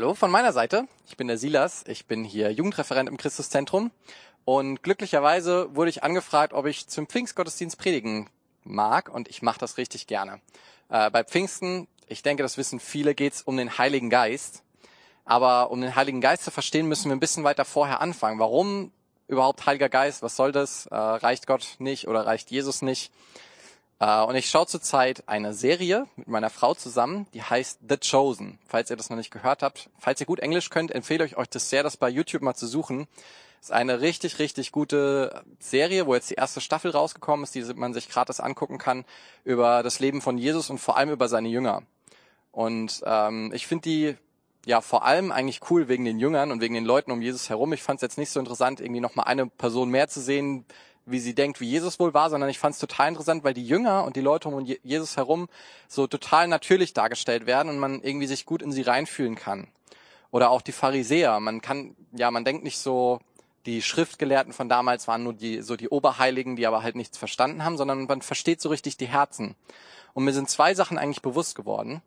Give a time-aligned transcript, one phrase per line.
[0.00, 0.88] Hallo von meiner Seite.
[1.06, 1.84] Ich bin der Silas.
[1.86, 3.90] Ich bin hier Jugendreferent im Christuszentrum.
[4.46, 8.30] Und glücklicherweise wurde ich angefragt, ob ich zum Pfingstgottesdienst predigen
[8.64, 9.10] mag.
[9.10, 10.40] Und ich mache das richtig gerne.
[10.88, 14.62] Äh, bei Pfingsten, ich denke, das wissen viele, geht es um den Heiligen Geist.
[15.26, 18.38] Aber um den Heiligen Geist zu verstehen, müssen wir ein bisschen weiter vorher anfangen.
[18.38, 18.92] Warum
[19.28, 20.22] überhaupt Heiliger Geist?
[20.22, 20.86] Was soll das?
[20.86, 23.12] Äh, reicht Gott nicht oder reicht Jesus nicht?
[24.00, 28.58] Äh, und ich schaue zurzeit eine Serie mit meiner Frau zusammen, die heißt The Chosen.
[28.66, 31.48] Falls ihr das noch nicht gehört habt, falls ihr gut Englisch könnt, empfehle ich euch
[31.48, 33.06] das sehr, das bei YouTube mal zu suchen.
[33.60, 37.92] Ist eine richtig, richtig gute Serie, wo jetzt die erste Staffel rausgekommen ist, die man
[37.92, 39.04] sich gratis angucken kann,
[39.44, 41.82] über das Leben von Jesus und vor allem über seine Jünger.
[42.52, 44.16] Und ähm, ich finde die
[44.64, 47.74] ja vor allem eigentlich cool wegen den Jüngern und wegen den Leuten um Jesus herum.
[47.74, 50.64] Ich fand es jetzt nicht so interessant, irgendwie noch mal eine Person mehr zu sehen,
[51.10, 53.66] wie sie denkt, wie Jesus wohl war, sondern ich fand es total interessant, weil die
[53.66, 55.48] Jünger und die Leute um Jesus herum
[55.88, 59.68] so total natürlich dargestellt werden und man irgendwie sich gut in sie reinfühlen kann.
[60.30, 61.40] Oder auch die Pharisäer.
[61.40, 63.20] Man kann, ja, man denkt nicht so,
[63.66, 67.64] die Schriftgelehrten von damals waren nur die, so die Oberheiligen, die aber halt nichts verstanden
[67.64, 69.54] haben, sondern man versteht so richtig die Herzen.
[70.14, 72.02] Und mir sind zwei Sachen eigentlich bewusst geworden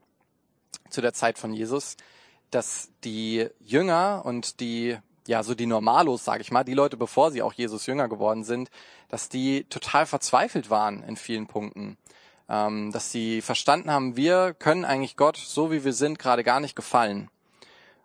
[0.90, 1.96] zu der Zeit von Jesus,
[2.50, 7.32] dass die Jünger und die ja, so die Normalos, sage ich mal, die Leute, bevor
[7.32, 8.70] sie auch Jesus Jünger geworden sind,
[9.10, 11.98] dass die total verzweifelt waren in vielen Punkten.
[12.50, 16.60] Ähm, dass sie verstanden haben, wir können eigentlich Gott, so wie wir sind, gerade gar
[16.60, 17.30] nicht gefallen.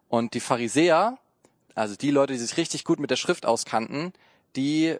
[0.08, 1.18] Und die Pharisäer,
[1.74, 4.12] also die Leute, die sich richtig gut mit der Schrift auskannten,
[4.54, 4.96] die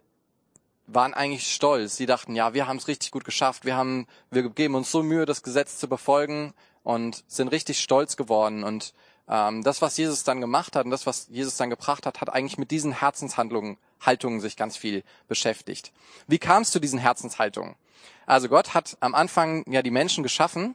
[0.88, 1.96] waren eigentlich stolz.
[1.96, 5.02] Sie dachten, ja, wir haben es richtig gut geschafft, wir haben, wir geben uns so
[5.02, 8.94] Mühe, das Gesetz zu befolgen und sind richtig stolz geworden und
[9.28, 12.56] das, was Jesus dann gemacht hat und das, was Jesus dann gebracht hat, hat eigentlich
[12.56, 15.92] mit diesen Herzenshandlungen, Haltungen sich ganz viel beschäftigt.
[16.26, 17.76] Wie kam es zu diesen Herzenshaltungen?
[18.24, 20.74] Also Gott hat am Anfang ja die Menschen geschaffen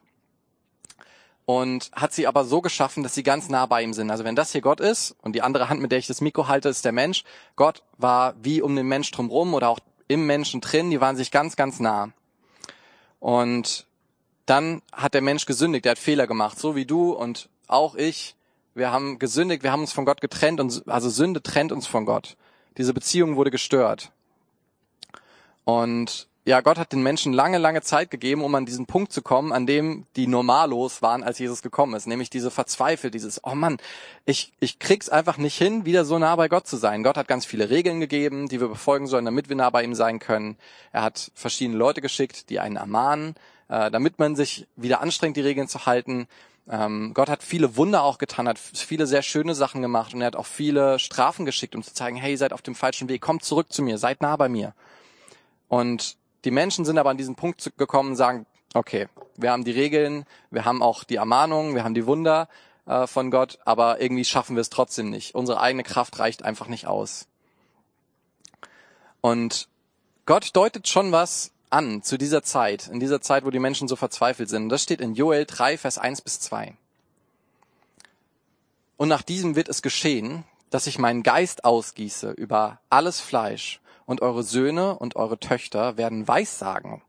[1.46, 4.10] und hat sie aber so geschaffen, dass sie ganz nah bei ihm sind.
[4.12, 6.46] Also wenn das hier Gott ist und die andere Hand, mit der ich das Mikro
[6.46, 7.24] halte, ist der Mensch,
[7.56, 11.32] Gott war wie um den Mensch drumherum oder auch im Menschen drin, die waren sich
[11.32, 12.10] ganz, ganz nah.
[13.18, 13.86] Und
[14.46, 18.36] dann hat der Mensch gesündigt, der hat Fehler gemacht, so wie du und auch ich
[18.74, 22.06] wir haben gesündigt, wir haben uns von Gott getrennt und also Sünde trennt uns von
[22.06, 22.36] Gott.
[22.76, 24.10] Diese Beziehung wurde gestört.
[25.64, 29.22] Und ja, Gott hat den Menschen lange, lange Zeit gegeben, um an diesen Punkt zu
[29.22, 32.06] kommen, an dem die normallos waren, als Jesus gekommen ist.
[32.06, 33.78] Nämlich diese verzweifelt, dieses, oh Mann,
[34.26, 37.02] ich, ich krieg's einfach nicht hin, wieder so nah bei Gott zu sein.
[37.02, 39.94] Gott hat ganz viele Regeln gegeben, die wir befolgen sollen, damit wir nah bei ihm
[39.94, 40.58] sein können.
[40.92, 43.36] Er hat verschiedene Leute geschickt, die einen ermahnen,
[43.68, 46.26] äh, damit man sich wieder anstrengt, die Regeln zu halten.
[46.68, 50.28] Ähm, Gott hat viele Wunder auch getan, hat viele sehr schöne Sachen gemacht und er
[50.28, 53.20] hat auch viele Strafen geschickt, um zu zeigen, hey, ihr seid auf dem falschen Weg,
[53.20, 54.74] kommt zurück zu mir, seid nah bei mir.
[55.68, 59.72] Und die Menschen sind aber an diesen Punkt gekommen und sagen, okay, wir haben die
[59.72, 62.48] Regeln, wir haben auch die Ermahnungen, wir haben die Wunder
[62.86, 65.34] äh, von Gott, aber irgendwie schaffen wir es trotzdem nicht.
[65.34, 67.26] Unsere eigene Kraft reicht einfach nicht aus.
[69.20, 69.68] Und
[70.26, 73.96] Gott deutet schon was an zu dieser Zeit, in dieser Zeit, wo die Menschen so
[73.96, 74.68] verzweifelt sind.
[74.68, 76.74] Das steht in Joel 3, Vers 1 bis 2.
[78.96, 84.20] Und nach diesem wird es geschehen, dass ich meinen Geist ausgieße über alles Fleisch, und
[84.20, 87.02] eure Söhne und eure Töchter werden Weissagen.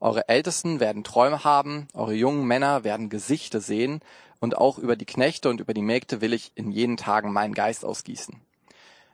[0.00, 4.00] Eure Ältesten werden Träume haben, eure jungen Männer werden Gesichter sehen,
[4.40, 7.54] und auch über die Knechte und über die Mägde will ich in jenen Tagen meinen
[7.54, 8.36] Geist ausgießen.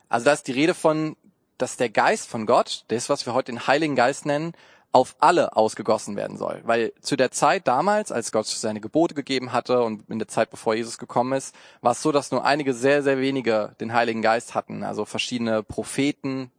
[0.08, 1.16] Also da ist die Rede von,
[1.58, 4.52] dass der Geist von Gott, das, was wir heute den Heiligen Geist nennen,
[4.94, 6.60] auf alle ausgegossen werden soll.
[6.64, 10.50] Weil zu der Zeit damals, als Gott seine Gebote gegeben hatte und in der Zeit,
[10.50, 14.22] bevor Jesus gekommen ist, war es so, dass nur einige sehr, sehr wenige den Heiligen
[14.22, 14.84] Geist hatten.
[14.84, 16.52] Also verschiedene Propheten,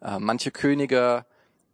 [0.00, 1.26] äh, manche Könige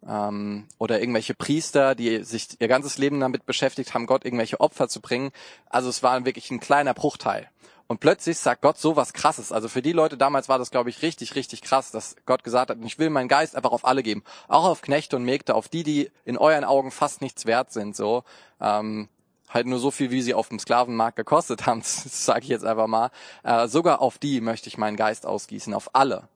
[0.05, 4.89] ähm, oder irgendwelche Priester, die sich ihr ganzes Leben damit beschäftigt haben, Gott irgendwelche Opfer
[4.89, 5.31] zu bringen.
[5.69, 7.47] Also es war wirklich ein kleiner Bruchteil.
[7.89, 9.51] Und plötzlich sagt Gott so was krasses.
[9.51, 12.69] Also für die Leute damals war das, glaube ich, richtig, richtig krass, dass Gott gesagt
[12.69, 14.23] hat, ich will meinen Geist einfach auf alle geben.
[14.47, 17.95] Auch auf Knechte und Mägde, auf die, die in euren Augen fast nichts wert sind,
[17.95, 18.23] so.
[18.61, 19.09] Ähm,
[19.49, 22.85] halt nur so viel, wie sie auf dem Sklavenmarkt gekostet haben, sage ich jetzt einfach
[22.85, 23.09] mal.
[23.41, 26.29] Äh, sogar auf die möchte ich meinen Geist ausgießen, auf alle.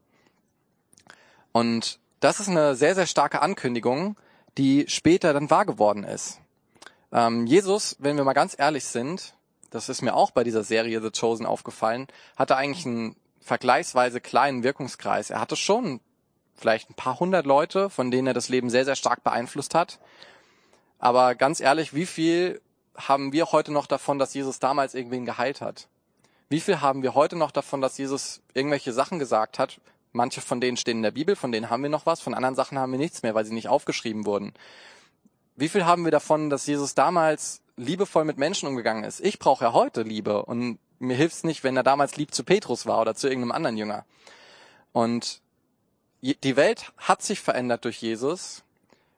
[1.51, 4.17] Und das ist eine sehr, sehr starke Ankündigung,
[4.57, 6.39] die später dann wahr geworden ist.
[7.11, 9.35] Ähm, Jesus, wenn wir mal ganz ehrlich sind,
[9.73, 14.63] das ist mir auch bei dieser Serie The Chosen aufgefallen, hatte eigentlich einen vergleichsweise kleinen
[14.63, 15.31] Wirkungskreis.
[15.31, 15.99] Er hatte schon
[16.55, 19.99] vielleicht ein paar hundert Leute, von denen er das Leben sehr, sehr stark beeinflusst hat.
[20.99, 22.61] Aber ganz ehrlich, wie viel
[22.95, 25.87] haben wir heute noch davon, dass Jesus damals irgendwen geheilt hat?
[26.49, 29.81] Wie viel haben wir heute noch davon, dass Jesus irgendwelche Sachen gesagt hat?
[30.11, 32.55] Manche von denen stehen in der Bibel, von denen haben wir noch was, von anderen
[32.55, 34.53] Sachen haben wir nichts mehr, weil sie nicht aufgeschrieben wurden.
[35.55, 39.19] Wie viel haben wir davon, dass Jesus damals liebevoll mit Menschen umgegangen ist.
[39.19, 42.85] Ich brauche ja heute Liebe und mir hilft's nicht, wenn er damals lieb zu Petrus
[42.85, 44.05] war oder zu irgendeinem anderen Jünger.
[44.91, 45.41] Und
[46.21, 48.63] die Welt hat sich verändert durch Jesus,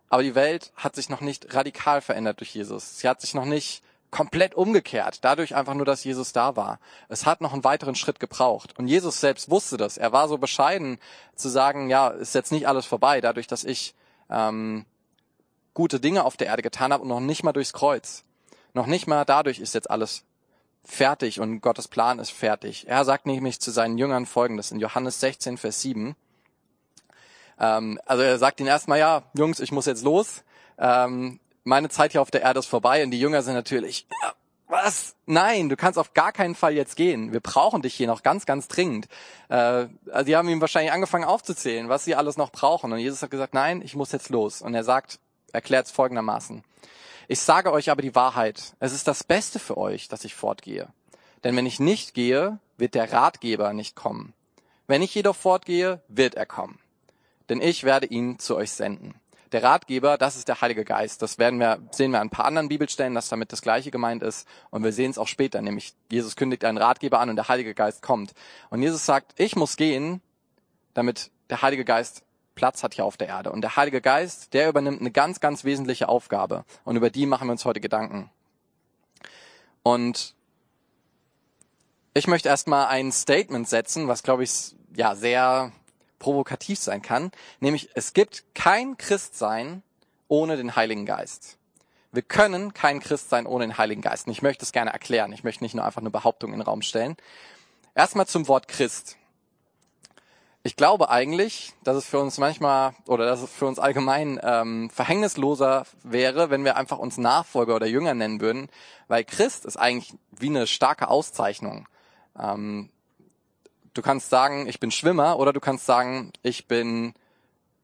[0.09, 2.99] aber die Welt hat sich noch nicht radikal verändert durch Jesus.
[2.99, 6.79] Sie hat sich noch nicht komplett umgekehrt, dadurch einfach nur, dass Jesus da war.
[7.09, 8.73] Es hat noch einen weiteren Schritt gebraucht.
[8.79, 9.97] Und Jesus selbst wusste das.
[9.97, 10.99] Er war so bescheiden
[11.35, 13.93] zu sagen, ja, ist jetzt nicht alles vorbei, dadurch, dass ich
[14.29, 14.85] ähm,
[15.73, 18.23] gute Dinge auf der Erde getan habe und noch nicht mal durchs Kreuz.
[18.75, 20.25] Noch nicht mal dadurch ist jetzt alles
[20.83, 22.87] fertig und Gottes Plan ist fertig.
[22.89, 26.13] Er sagt nämlich zu seinen Jüngern folgendes in Johannes 16, Vers 7.
[27.57, 30.43] Ähm, also er sagt ihnen erstmal, ja, Jungs, ich muss jetzt los.
[30.77, 34.33] Ähm, meine Zeit hier auf der Erde ist vorbei und die Jünger sind natürlich, ja,
[34.67, 35.15] was?
[35.25, 37.31] Nein, du kannst auf gar keinen Fall jetzt gehen.
[37.31, 39.07] Wir brauchen dich hier noch ganz, ganz dringend.
[39.47, 42.91] Äh, also die haben ihm wahrscheinlich angefangen aufzuzählen, was sie alles noch brauchen.
[42.91, 44.61] Und Jesus hat gesagt, nein, ich muss jetzt los.
[44.61, 45.19] Und er sagt,
[45.53, 46.61] erklärt es folgendermaßen.
[47.27, 48.75] Ich sage euch aber die Wahrheit.
[48.79, 50.87] Es ist das Beste für euch, dass ich fortgehe.
[51.43, 54.33] Denn wenn ich nicht gehe, wird der Ratgeber nicht kommen.
[54.87, 56.79] Wenn ich jedoch fortgehe, wird er kommen.
[57.49, 59.15] Denn ich werde ihn zu euch senden.
[59.51, 61.21] Der Ratgeber, das ist der Heilige Geist.
[61.21, 64.23] Das werden wir, sehen wir an ein paar anderen Bibelstellen, dass damit das Gleiche gemeint
[64.23, 64.47] ist.
[64.69, 67.73] Und wir sehen es auch später, nämlich Jesus kündigt einen Ratgeber an und der Heilige
[67.73, 68.33] Geist kommt.
[68.69, 70.21] Und Jesus sagt, ich muss gehen,
[70.93, 72.23] damit der Heilige Geist
[72.55, 73.51] Platz hat hier auf der Erde.
[73.51, 76.65] Und der Heilige Geist, der übernimmt eine ganz, ganz wesentliche Aufgabe.
[76.83, 78.29] Und über die machen wir uns heute Gedanken.
[79.83, 80.33] Und
[82.13, 85.73] ich möchte erstmal ein Statement setzen, was, glaube ich, ja, sehr
[86.17, 89.83] provokativ sein kann, nämlich es gibt kein Christsein
[90.27, 91.57] ohne den Heiligen Geist.
[92.11, 94.25] Wir können kein Christ sein ohne den Heiligen Geist.
[94.25, 95.33] Und ich möchte es gerne erklären.
[95.33, 97.17] Ich möchte nicht nur einfach eine Behauptung in den Raum stellen.
[97.93, 99.17] Erstmal zum Wort Christ.
[100.65, 104.89] Ich glaube eigentlich, dass es für uns manchmal oder dass es für uns allgemein ähm,
[104.89, 108.69] verhängnisloser wäre, wenn wir einfach uns Nachfolger oder Jünger nennen würden,
[109.07, 111.87] weil Christ ist eigentlich wie eine starke Auszeichnung.
[112.37, 112.89] Ähm,
[113.95, 117.13] Du kannst sagen, ich bin Schwimmer oder du kannst sagen, ich bin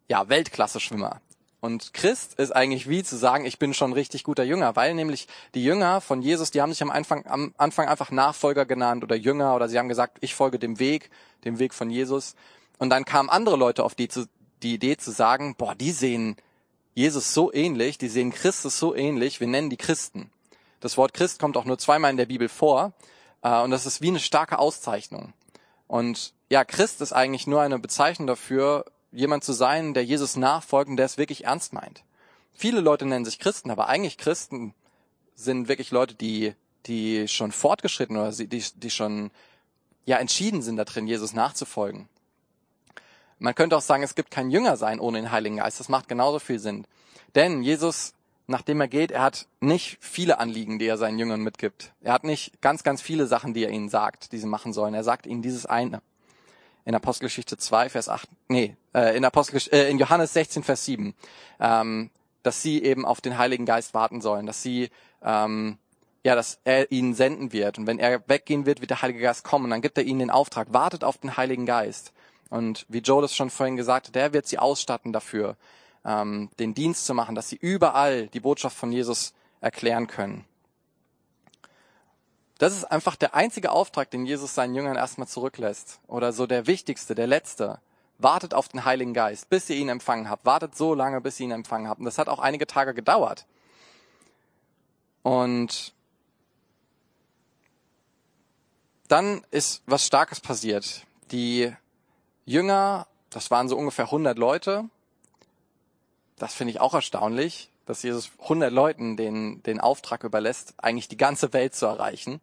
[0.10, 1.22] ja Weltklasse-Schwimmer.
[1.62, 5.30] Und Christ ist eigentlich wie zu sagen, ich bin schon richtig guter Jünger, weil nämlich
[5.56, 9.16] die Jünger von Jesus, die haben sich am Anfang, am Anfang einfach Nachfolger genannt oder
[9.16, 11.12] Jünger oder sie haben gesagt, ich folge dem Weg,
[11.46, 12.36] dem Weg von Jesus.
[12.82, 14.10] Und dann kamen andere Leute auf die,
[14.64, 16.36] die Idee zu sagen, boah, die sehen
[16.96, 20.32] Jesus so ähnlich, die sehen Christus so ähnlich, wir nennen die Christen.
[20.80, 22.94] Das Wort Christ kommt auch nur zweimal in der Bibel vor
[23.44, 25.34] äh, und das ist wie eine starke Auszeichnung.
[25.86, 30.90] Und ja, Christ ist eigentlich nur eine Bezeichnung dafür, jemand zu sein, der Jesus nachfolgt
[30.90, 32.04] und der es wirklich ernst meint.
[32.52, 34.74] Viele Leute nennen sich Christen, aber eigentlich Christen
[35.36, 36.56] sind wirklich Leute, die,
[36.88, 39.30] die schon fortgeschritten oder die, die schon,
[40.06, 42.10] ja, entschieden sind da drin, Jesus nachzufolgen.
[43.42, 45.80] Man könnte auch sagen, es gibt kein Jünger sein ohne den Heiligen Geist.
[45.80, 46.86] Das macht genauso viel Sinn.
[47.36, 48.14] Denn Jesus
[48.52, 51.94] nachdem er geht, er hat nicht viele Anliegen, die er seinen Jüngern mitgibt.
[52.02, 54.94] Er hat nicht ganz, ganz viele Sachen, die er ihnen sagt, die sie machen sollen.
[54.94, 56.02] Er sagt ihnen dieses eine.
[56.86, 61.14] In Apostelgeschichte 2, Vers 8, nee, äh, in, Apostelgesch äh, in Johannes 16, Vers 7,
[61.60, 62.10] ähm,
[62.44, 64.90] dass sie eben auf den Heiligen Geist warten sollen, dass sie,
[65.24, 65.78] ähm,
[66.24, 67.78] ja, dass er ihnen senden wird.
[67.78, 69.66] Und wenn er weggehen wird, wird der Heilige Geist kommen.
[69.66, 72.14] Und dann gibt er ihnen den Auftrag, wartet auf den Heiligen Geist.
[72.52, 75.56] Und wie Joe das schon vorhin gesagt hat, der wird sie ausstatten dafür,
[76.04, 80.44] ähm, den Dienst zu machen, dass sie überall die Botschaft von Jesus erklären können.
[82.58, 86.02] Das ist einfach der einzige Auftrag, den Jesus seinen Jüngern erstmal zurücklässt.
[86.08, 87.80] Oder so der wichtigste, der letzte.
[88.18, 90.46] Wartet auf den Heiligen Geist, bis ihr ihn empfangen habt.
[90.46, 92.00] Wartet so lange, bis ihr ihn empfangen habt.
[92.00, 93.48] Und das hat auch einige Tage gedauert.
[95.24, 95.94] Und
[99.08, 101.08] dann ist was Starkes passiert.
[101.32, 101.74] Die
[102.46, 104.86] Jünger, das waren so ungefähr 100 Leute,
[106.38, 111.18] das finde ich auch erstaunlich, dass Jesus 100 Leuten den, den Auftrag überlässt, eigentlich die
[111.18, 112.42] ganze Welt zu erreichen.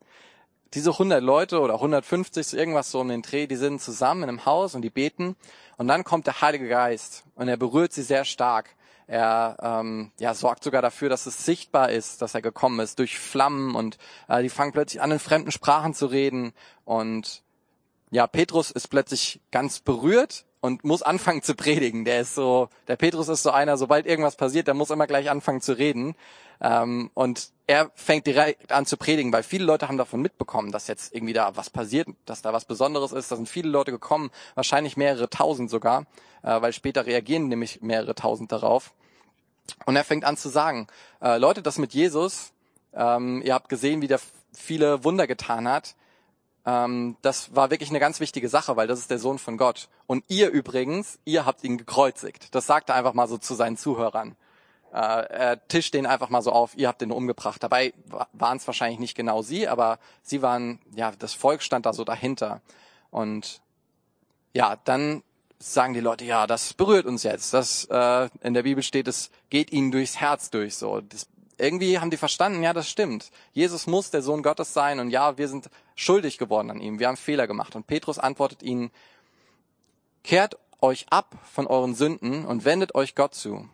[0.75, 4.45] Diese 100 Leute oder 150, irgendwas so um den Dreh, die sind zusammen in einem
[4.45, 5.35] Haus und die beten.
[5.79, 8.71] Und dann kommt der Heilige Geist und er berührt sie sehr stark.
[9.09, 13.19] Er ähm, ja, sorgt sogar dafür, dass es sichtbar ist, dass er gekommen ist, durch
[13.19, 13.97] Flammen und
[14.29, 16.53] äh, die fangen plötzlich an, in fremden Sprachen zu reden.
[16.85, 17.43] Und
[18.11, 22.05] ja, Petrus ist plötzlich ganz berührt und muss anfangen zu predigen.
[22.05, 25.31] Der ist so, der Petrus ist so einer, sobald irgendwas passiert, der muss immer gleich
[25.31, 26.17] anfangen zu reden.
[26.61, 30.89] Ähm, und er fängt direkt an zu predigen, weil viele Leute haben davon mitbekommen, dass
[30.89, 33.31] jetzt irgendwie da was passiert, dass da was Besonderes ist.
[33.31, 36.07] Da sind viele Leute gekommen, wahrscheinlich mehrere tausend sogar,
[36.43, 38.93] äh, weil später reagieren nämlich mehrere tausend darauf.
[39.85, 40.89] Und er fängt an zu sagen,
[41.21, 42.53] äh, Leute, das mit Jesus,
[42.95, 44.21] ähm, ihr habt gesehen, wie der
[44.53, 45.95] viele Wunder getan hat
[46.69, 49.89] ähm, das war wirklich eine ganz wichtige Sache, weil das ist der Sohn von Gott.
[50.07, 52.55] Und ihr übrigens, ihr habt ihn gekreuzigt.
[52.55, 54.37] Das sagt er einfach mal so zu seinen Zuhörern.
[54.93, 57.63] Äh, er tischt den einfach mal so auf, ihr habt den umgebracht.
[57.63, 57.95] Dabei
[58.35, 62.05] waren es wahrscheinlich nicht genau sie, aber sie waren, ja, das Volk stand da so
[62.05, 62.61] dahinter.
[63.11, 63.63] Und
[64.53, 65.23] ja, dann
[65.59, 67.55] sagen die Leute, ja, das berührt uns jetzt.
[67.55, 70.77] Das äh, in der Bibel steht, es geht ihnen durchs Herz durch.
[70.77, 73.31] So, das, irgendwie haben die verstanden, ja, das stimmt.
[73.53, 76.99] Jesus muss der Sohn Gottes sein und ja, wir sind schuldig geworden an ihm.
[76.99, 77.77] Wir haben Fehler gemacht.
[77.77, 78.91] Und Petrus antwortet ihnen:
[80.25, 83.69] Kehrt euch ab von euren Sünden und wendet euch Gott zu.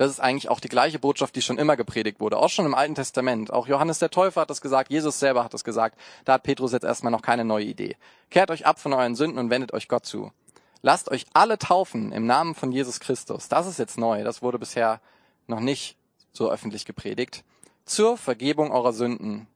[0.00, 2.74] Das ist eigentlich auch die gleiche Botschaft, die schon immer gepredigt wurde, auch schon im
[2.74, 3.52] Alten Testament.
[3.52, 5.98] Auch Johannes der Täufer hat das gesagt, Jesus selber hat das gesagt.
[6.24, 7.98] Da hat Petrus jetzt erstmal noch keine neue Idee.
[8.30, 10.32] Kehrt euch ab von euren Sünden und wendet euch Gott zu.
[10.80, 13.48] Lasst euch alle taufen im Namen von Jesus Christus.
[13.48, 14.24] Das ist jetzt neu.
[14.24, 15.02] Das wurde bisher
[15.46, 15.98] noch nicht
[16.32, 17.44] so öffentlich gepredigt.
[17.84, 19.46] Zur Vergebung eurer Sünden.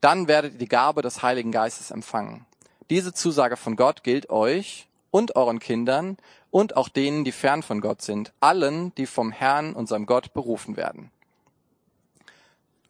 [0.00, 2.46] Dann werdet ihr die Gabe des Heiligen Geistes empfangen.
[2.90, 6.16] Diese Zusage von Gott gilt euch und euren Kindern
[6.50, 10.76] und auch denen, die fern von Gott sind, allen, die vom Herrn, unserem Gott, berufen
[10.76, 11.10] werden.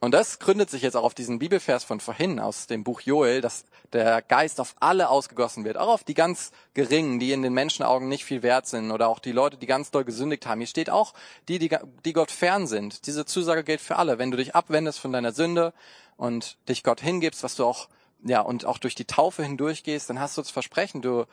[0.02, 3.42] Und das gründet sich jetzt auch auf diesen Bibelvers von vorhin aus dem Buch Joel,
[3.42, 7.52] dass der Geist auf alle ausgegossen wird, auch auf die ganz geringen, die in den
[7.52, 10.60] Menschenaugen nicht viel wert sind oder auch die Leute, die ganz doll gesündigt haben.
[10.60, 11.12] Hier steht auch
[11.48, 11.76] die, die,
[12.06, 13.06] die Gott fern sind.
[13.06, 14.18] Diese Zusage gilt für alle.
[14.18, 15.74] Wenn du dich abwendest von deiner Sünde
[16.16, 17.90] und dich Gott hingibst, was du auch,
[18.24, 21.26] ja, und auch durch die Taufe hindurchgehst, dann hast du das Versprechen, du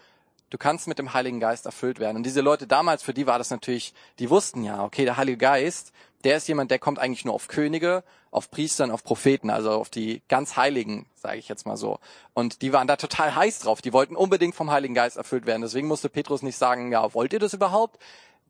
[0.49, 2.17] du kannst mit dem Heiligen Geist erfüllt werden.
[2.17, 5.37] Und diese Leute damals, für die war das natürlich, die wussten ja, okay, der Heilige
[5.37, 5.91] Geist,
[6.23, 9.89] der ist jemand, der kommt eigentlich nur auf Könige, auf Priestern, auf Propheten, also auf
[9.89, 11.99] die ganz Heiligen, sage ich jetzt mal so.
[12.33, 13.81] Und die waren da total heiß drauf.
[13.81, 15.61] Die wollten unbedingt vom Heiligen Geist erfüllt werden.
[15.61, 17.99] Deswegen musste Petrus nicht sagen, ja, wollt ihr das überhaupt?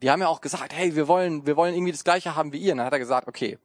[0.01, 2.59] Die haben ja auch gesagt, hey, wir wollen, wir wollen irgendwie das Gleiche haben wie
[2.59, 2.71] ihr.
[2.71, 3.57] Und dann hat er gesagt, okay,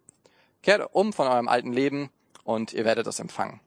[0.63, 2.11] kehrt um von eurem alten Leben
[2.45, 3.61] und ihr werdet das empfangen.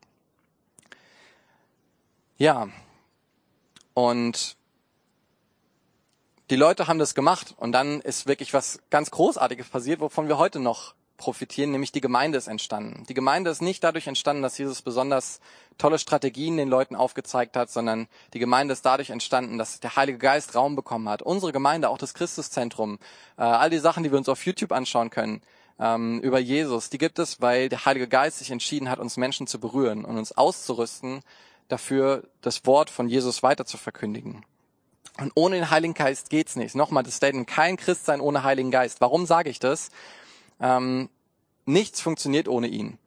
[2.38, 2.68] Ja,
[3.94, 4.58] und
[6.50, 10.38] die Leute haben das gemacht und dann ist wirklich was ganz Großartiges passiert, wovon wir
[10.38, 13.06] heute noch profitieren, nämlich die Gemeinde ist entstanden.
[13.08, 15.40] Die Gemeinde ist nicht dadurch entstanden, dass Jesus besonders
[15.78, 20.18] tolle Strategien den Leuten aufgezeigt hat, sondern die Gemeinde ist dadurch entstanden, dass der Heilige
[20.18, 21.22] Geist Raum bekommen hat.
[21.22, 23.00] Unsere Gemeinde, auch das Christuszentrum,
[23.38, 25.42] äh, all die Sachen, die wir uns auf YouTube anschauen können,
[25.80, 29.48] ähm, über Jesus, die gibt es, weil der Heilige Geist sich entschieden hat, uns Menschen
[29.48, 31.22] zu berühren und uns auszurüsten,
[31.68, 34.46] dafür das Wort von Jesus weiter zu verkündigen.
[35.18, 36.76] Und ohne den Heiligen Geist geht's nicht.
[36.76, 39.00] Nochmal das Statement, kein Christ sein ohne Heiligen Geist.
[39.00, 39.90] Warum sage ich das?
[40.60, 41.10] Ähm,
[41.66, 42.98] nichts funktioniert ohne ihn.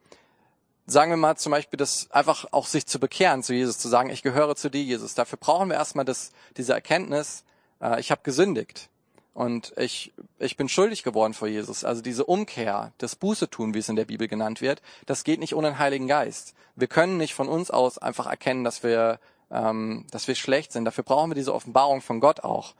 [0.87, 4.09] Sagen wir mal zum Beispiel, das einfach auch sich zu bekehren zu Jesus, zu sagen,
[4.09, 5.13] ich gehöre zu dir, Jesus.
[5.13, 7.43] Dafür brauchen wir erstmal das, diese Erkenntnis,
[7.79, 8.89] äh, ich habe gesündigt.
[9.35, 11.83] Und ich, ich bin schuldig geworden vor Jesus.
[11.83, 15.39] Also diese Umkehr, das Buße tun, wie es in der Bibel genannt wird, das geht
[15.39, 16.55] nicht ohne den Heiligen Geist.
[16.75, 19.19] Wir können nicht von uns aus einfach erkennen, dass wir
[19.51, 20.85] ähm, dass wir schlecht sind.
[20.85, 22.73] Dafür brauchen wir diese Offenbarung von Gott auch.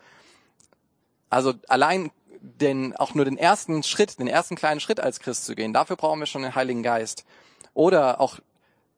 [1.30, 2.12] Also allein
[2.42, 5.96] den, auch nur den ersten Schritt, den ersten kleinen Schritt als Christ zu gehen, dafür
[5.96, 7.26] brauchen wir schon den Heiligen Geist.
[7.74, 8.40] Oder auch,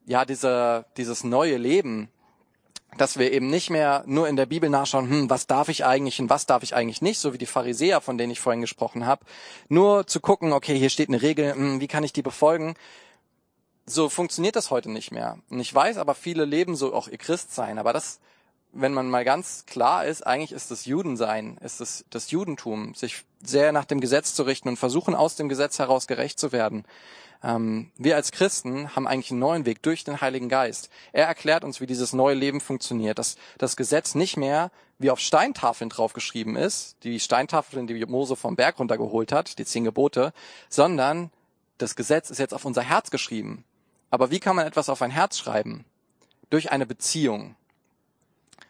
[0.05, 2.09] ja, diese, dieses neue Leben,
[2.97, 6.19] dass wir eben nicht mehr nur in der Bibel nachschauen, hm, was darf ich eigentlich
[6.19, 9.05] und was darf ich eigentlich nicht, so wie die Pharisäer, von denen ich vorhin gesprochen
[9.05, 9.25] habe.
[9.69, 12.75] Nur zu gucken, okay, hier steht eine Regel, hm, wie kann ich die befolgen?
[13.93, 15.37] So funktioniert das heute nicht mehr.
[15.49, 17.77] Und ich weiß, aber viele leben so auch ihr Christsein.
[17.77, 18.19] Aber das,
[18.71, 23.25] wenn man mal ganz klar ist, eigentlich ist das Judensein, ist das, das Judentum, sich
[23.43, 26.85] sehr nach dem Gesetz zu richten und versuchen, aus dem Gesetz heraus gerecht zu werden.
[27.43, 30.89] Ähm, wir als Christen haben eigentlich einen neuen Weg durch den Heiligen Geist.
[31.11, 35.19] Er erklärt uns, wie dieses neue Leben funktioniert, dass das Gesetz nicht mehr wie auf
[35.19, 40.33] Steintafeln draufgeschrieben ist, die Steintafeln, die Mose vom Berg runtergeholt hat, die zehn Gebote,
[40.69, 41.31] sondern
[41.79, 43.65] das Gesetz ist jetzt auf unser Herz geschrieben.
[44.11, 45.85] Aber wie kann man etwas auf ein Herz schreiben?
[46.51, 47.55] Durch eine Beziehung.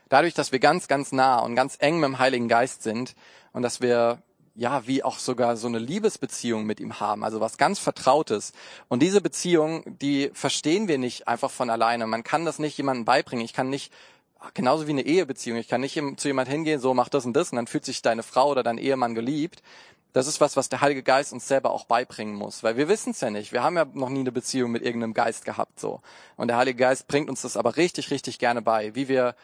[0.07, 3.15] Dadurch, dass wir ganz, ganz nah und ganz eng mit dem Heiligen Geist sind
[3.51, 4.21] und dass wir
[4.55, 8.51] ja, wie auch sogar so eine Liebesbeziehung mit ihm haben, also was ganz Vertrautes.
[8.89, 12.05] Und diese Beziehung, die verstehen wir nicht einfach von alleine.
[12.05, 13.45] Man kann das nicht jemandem beibringen.
[13.45, 13.93] Ich kann nicht,
[14.53, 17.51] genauso wie eine Ehebeziehung, ich kann nicht zu jemand hingehen, so mach das und das
[17.51, 19.63] und dann fühlt sich deine Frau oder dein Ehemann geliebt,
[20.13, 23.11] das ist was, was der Heilige Geist uns selber auch beibringen muss, weil wir wissen
[23.11, 23.53] es ja nicht.
[23.53, 26.01] Wir haben ja noch nie eine Beziehung mit irgendeinem Geist gehabt, so.
[26.35, 29.35] Und der Heilige Geist bringt uns das aber richtig, richtig gerne bei, wie wir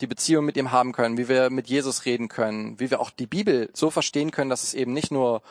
[0.00, 3.10] die Beziehung mit ihm haben können, wie wir mit Jesus reden können, wie wir auch
[3.10, 5.42] die Bibel so verstehen können, dass es eben nicht nur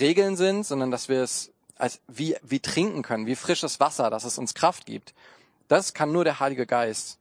[0.00, 4.24] Regeln sind, sondern dass wir es als wie, wie trinken können, wie frisches Wasser, dass
[4.24, 5.14] es uns Kraft gibt.
[5.68, 7.18] Das kann nur der Heilige Geist.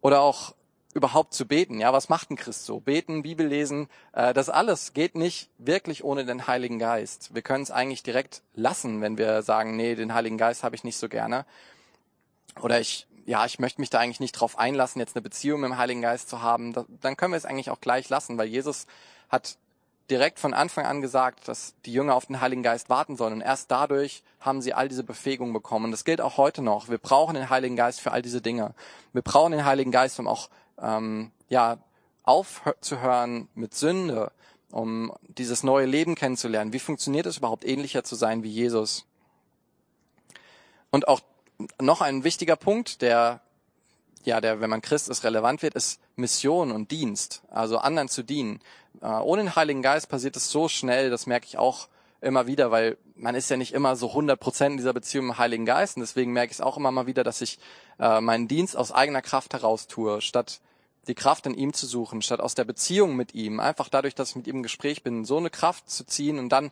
[0.00, 0.54] Oder auch
[0.94, 1.80] überhaupt zu beten.
[1.80, 2.80] Ja, was macht ein Christ so?
[2.80, 7.34] Beten, Bibel lesen, äh, das alles geht nicht wirklich ohne den Heiligen Geist.
[7.34, 10.84] Wir können es eigentlich direkt lassen, wenn wir sagen, nee, den Heiligen Geist habe ich
[10.84, 11.46] nicht so gerne.
[12.60, 15.70] Oder ich, ja, ich möchte mich da eigentlich nicht drauf einlassen, jetzt eine Beziehung mit
[15.70, 16.74] dem Heiligen Geist zu haben.
[17.00, 18.86] dann können wir es eigentlich auch gleich lassen, weil Jesus
[19.30, 19.56] hat
[20.10, 23.32] direkt von Anfang an gesagt, dass die Jünger auf den Heiligen Geist warten sollen.
[23.34, 25.86] Und erst dadurch haben sie all diese Befähigung bekommen.
[25.86, 26.90] Und das gilt auch heute noch.
[26.90, 28.74] Wir brauchen den Heiligen Geist für all diese Dinge.
[29.14, 31.78] Wir brauchen den Heiligen Geist, um auch ähm, ja
[32.22, 34.32] aufzuhören mit Sünde,
[34.70, 36.72] um dieses neue Leben kennenzulernen.
[36.72, 39.06] Wie funktioniert es überhaupt, ähnlicher zu sein wie Jesus?
[40.90, 41.20] Und auch
[41.80, 43.40] noch ein wichtiger Punkt, der
[44.24, 48.22] ja, der, wenn man Christ ist, relevant wird, ist Mission und Dienst, also anderen zu
[48.22, 48.60] dienen.
[49.00, 51.88] Äh, ohne den Heiligen Geist passiert es so schnell, das merke ich auch
[52.22, 55.38] immer wieder, weil man ist ja nicht immer so 100 Prozent in dieser Beziehung dem
[55.38, 55.96] Heiligen Geist.
[55.96, 57.58] Und deswegen merke ich es auch immer mal wieder, dass ich
[57.98, 60.60] äh, meinen Dienst aus eigener Kraft heraus tue, statt
[61.08, 64.30] die Kraft in ihm zu suchen, statt aus der Beziehung mit ihm, einfach dadurch, dass
[64.30, 66.70] ich mit ihm im Gespräch bin, so eine Kraft zu ziehen und dann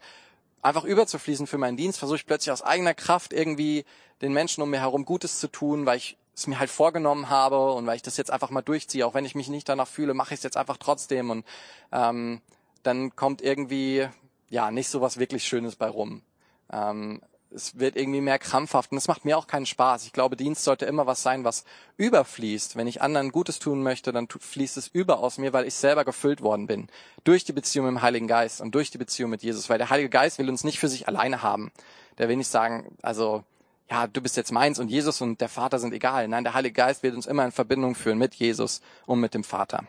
[0.63, 3.85] einfach überzufließen für meinen Dienst, versuche ich plötzlich aus eigener Kraft irgendwie
[4.23, 7.73] den Menschen um mir herum Gutes zu tun, weil ich es mir halt vorgenommen habe
[7.73, 10.15] und weil ich das jetzt einfach mal durchziehe, auch wenn ich mich nicht danach fühle,
[10.15, 11.31] mache ich es jetzt einfach trotzdem.
[11.31, 11.45] Und
[11.93, 12.41] ähm,
[12.83, 14.09] dann kommt irgendwie
[14.51, 16.23] ja nicht so was wirklich Schönes bei rum.
[16.71, 20.05] Ähm, es wird irgendwie mehr krampfhaft und es macht mir auch keinen Spaß.
[20.05, 21.65] Ich glaube, Dienst sollte immer was sein, was
[21.97, 22.77] überfließt.
[22.77, 26.05] Wenn ich anderen Gutes tun möchte, dann fließt es über aus mir, weil ich selber
[26.05, 26.89] gefüllt worden bin.
[27.25, 29.69] Durch die Beziehung mit dem Heiligen Geist und durch die Beziehung mit Jesus.
[29.69, 31.73] Weil der Heilige Geist will uns nicht für sich alleine haben.
[32.19, 33.43] Der will nicht sagen, also,
[33.91, 36.29] ja, du bist jetzt meins und Jesus und der Vater sind egal.
[36.29, 39.43] Nein, der Heilige Geist will uns immer in Verbindung führen mit Jesus und mit dem
[39.43, 39.85] Vater.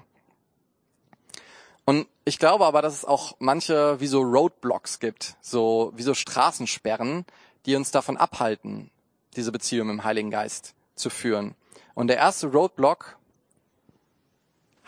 [1.86, 6.14] Und ich glaube aber, dass es auch manche wie so Roadblocks gibt, so wie so
[6.14, 7.26] Straßensperren,
[7.66, 8.92] die uns davon abhalten,
[9.36, 11.56] diese Beziehung dem Heiligen Geist zu führen.
[11.96, 13.18] Und der erste Roadblock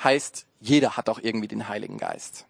[0.03, 2.45] heißt, jeder hat auch irgendwie den Heiligen Geist.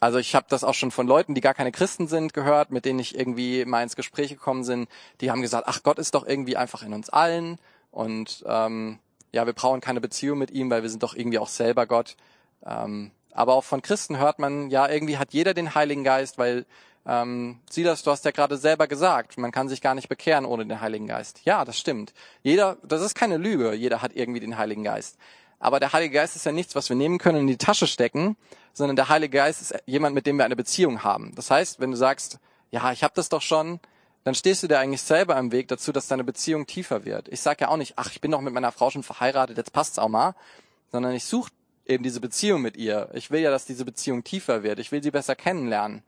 [0.00, 2.84] Also ich habe das auch schon von Leuten, die gar keine Christen sind, gehört, mit
[2.84, 4.86] denen ich irgendwie mal ins Gespräch gekommen bin.
[5.20, 7.58] Die haben gesagt, ach Gott ist doch irgendwie einfach in uns allen
[7.90, 8.98] und ähm,
[9.32, 12.16] ja, wir brauchen keine Beziehung mit ihm, weil wir sind doch irgendwie auch selber Gott.
[12.64, 16.66] Ähm, aber auch von Christen hört man, ja, irgendwie hat jeder den Heiligen Geist, weil
[17.06, 20.64] ähm, Silas, du hast ja gerade selber gesagt, man kann sich gar nicht bekehren ohne
[20.64, 21.40] den Heiligen Geist.
[21.44, 22.14] Ja, das stimmt.
[22.42, 25.18] Jeder, das ist keine Lüge, jeder hat irgendwie den Heiligen Geist.
[25.58, 27.86] Aber der Heilige Geist ist ja nichts, was wir nehmen können und in die Tasche
[27.86, 28.36] stecken,
[28.72, 31.34] sondern der Heilige Geist ist jemand, mit dem wir eine Beziehung haben.
[31.34, 32.38] Das heißt, wenn du sagst,
[32.70, 33.80] ja, ich habe das doch schon,
[34.24, 37.28] dann stehst du dir eigentlich selber im Weg dazu, dass deine Beziehung tiefer wird.
[37.28, 39.72] Ich sage ja auch nicht, ach, ich bin doch mit meiner Frau schon verheiratet, jetzt
[39.72, 40.34] passt's auch mal,
[40.90, 41.50] sondern ich suche
[41.86, 43.08] eben diese Beziehung mit ihr.
[43.12, 44.78] Ich will ja, dass diese Beziehung tiefer wird.
[44.78, 46.02] Ich will sie besser kennenlernen.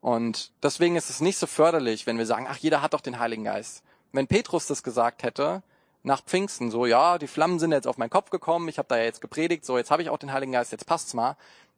[0.00, 3.18] Und deswegen ist es nicht so förderlich, wenn wir sagen, ach, jeder hat doch den
[3.18, 3.82] Heiligen Geist.
[4.12, 5.62] Wenn Petrus das gesagt hätte,
[6.02, 8.98] nach Pfingsten, so, ja, die Flammen sind jetzt auf meinen Kopf gekommen, ich habe da
[8.98, 11.36] ja jetzt gepredigt, so, jetzt habe ich auch den Heiligen Geist, jetzt passt's mal.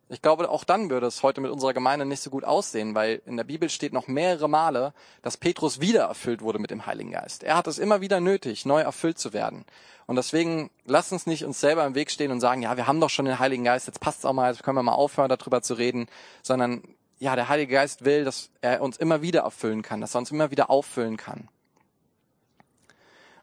[0.08, 3.20] Ich glaube, auch dann würde es heute mit unserer Gemeinde nicht so gut aussehen, weil
[3.26, 7.10] in der Bibel steht noch mehrere Male, dass Petrus wieder erfüllt wurde mit dem Heiligen
[7.10, 7.42] Geist.
[7.42, 9.64] Er hat es immer wieder nötig, neu erfüllt zu werden.
[10.06, 13.00] Und deswegen lasst uns nicht uns selber im Weg stehen und sagen, ja, wir haben
[13.00, 15.60] doch schon den Heiligen Geist, jetzt passt's auch mal, jetzt können wir mal aufhören, darüber
[15.60, 16.06] zu reden,
[16.40, 16.82] sondern
[17.18, 20.30] ja, der Heilige Geist will, dass er uns immer wieder erfüllen kann, dass er uns
[20.30, 21.48] immer wieder auffüllen kann.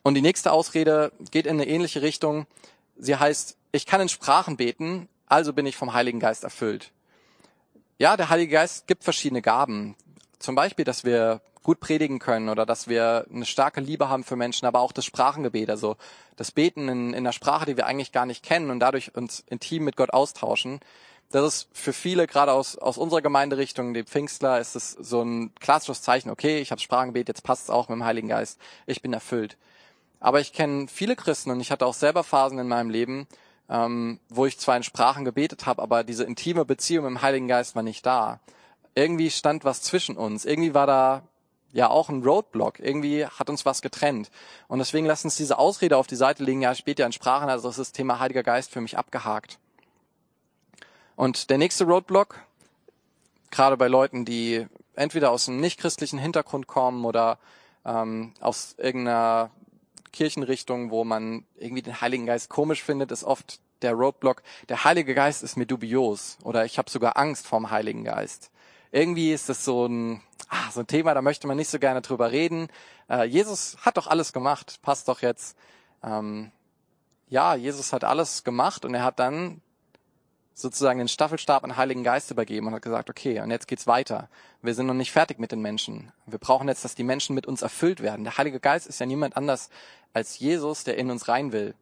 [0.01, 2.45] Und die nächste Ausrede geht in eine ähnliche Richtung.
[2.95, 6.91] Sie heißt, ich kann in Sprachen beten, also bin ich vom Heiligen Geist erfüllt.
[7.97, 9.95] Ja, der Heilige Geist gibt verschiedene Gaben.
[10.39, 14.35] Zum Beispiel, dass wir gut predigen können oder dass wir eine starke Liebe haben für
[14.35, 15.95] Menschen, aber auch das Sprachengebet, also
[16.35, 19.43] das Beten in, in einer Sprache, die wir eigentlich gar nicht kennen und dadurch uns
[19.47, 20.81] intim mit Gott austauschen
[21.33, 25.53] das ist für viele, gerade aus, aus unserer Gemeinderichtung, die Pfingstler, ist es so ein
[25.55, 29.01] klassisches Zeichen, okay, ich habe Sprachengebet, jetzt passt es auch mit dem Heiligen Geist, ich
[29.01, 29.57] bin erfüllt.
[30.19, 33.27] Aber ich kenne viele Christen und ich hatte auch selber Phasen in meinem Leben,
[33.69, 37.47] ähm, wo ich zwar in Sprachen gebetet habe, aber diese intime Beziehung mit dem Heiligen
[37.47, 38.39] Geist war nicht da.
[38.95, 40.45] Irgendwie stand was zwischen uns.
[40.45, 41.23] Irgendwie war da
[41.71, 42.79] ja auch ein Roadblock.
[42.79, 44.29] Irgendwie hat uns was getrennt.
[44.67, 47.67] Und deswegen lass uns diese Ausrede auf die Seite legen, ja, später in Sprachen, also
[47.67, 49.59] das ist das Thema Heiliger Geist für mich abgehakt.
[51.15, 52.39] Und der nächste Roadblock,
[53.51, 57.39] gerade bei Leuten, die entweder aus einem nichtchristlichen Hintergrund kommen oder
[57.85, 59.51] ähm, aus irgendeiner
[60.13, 65.13] Kirchenrichtung, wo man irgendwie den Heiligen Geist komisch findet, ist oft der Roadblock, der Heilige
[65.13, 68.49] Geist ist mir dubios oder ich habe sogar Angst vorm Heiligen Geist.
[68.91, 72.01] Irgendwie ist das so ein, ah, so ein Thema, da möchte man nicht so gerne
[72.01, 72.67] drüber reden.
[73.09, 75.57] Äh, Jesus hat doch alles gemacht, passt doch jetzt.
[76.03, 76.51] Ähm,
[77.27, 79.61] ja, Jesus hat alles gemacht und er hat dann
[80.53, 84.29] sozusagen den Staffelstab an Heiligen Geist übergeben und hat gesagt, okay, und jetzt geht's weiter.
[84.61, 86.11] Wir sind noch nicht fertig mit den Menschen.
[86.27, 88.23] Wir brauchen jetzt, dass die Menschen mit uns erfüllt werden.
[88.23, 89.69] Der Heilige Geist ist ja niemand anders
[90.13, 91.75] als Jesus, der in uns rein will.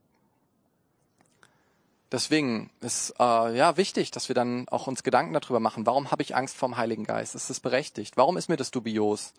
[2.12, 5.86] Deswegen ist äh, ja wichtig, dass wir dann auch uns Gedanken darüber machen.
[5.86, 7.36] Warum habe ich Angst vorm Heiligen Geist?
[7.36, 8.18] Ist es berechtigt?
[8.18, 9.34] Warum ist mir das dubios?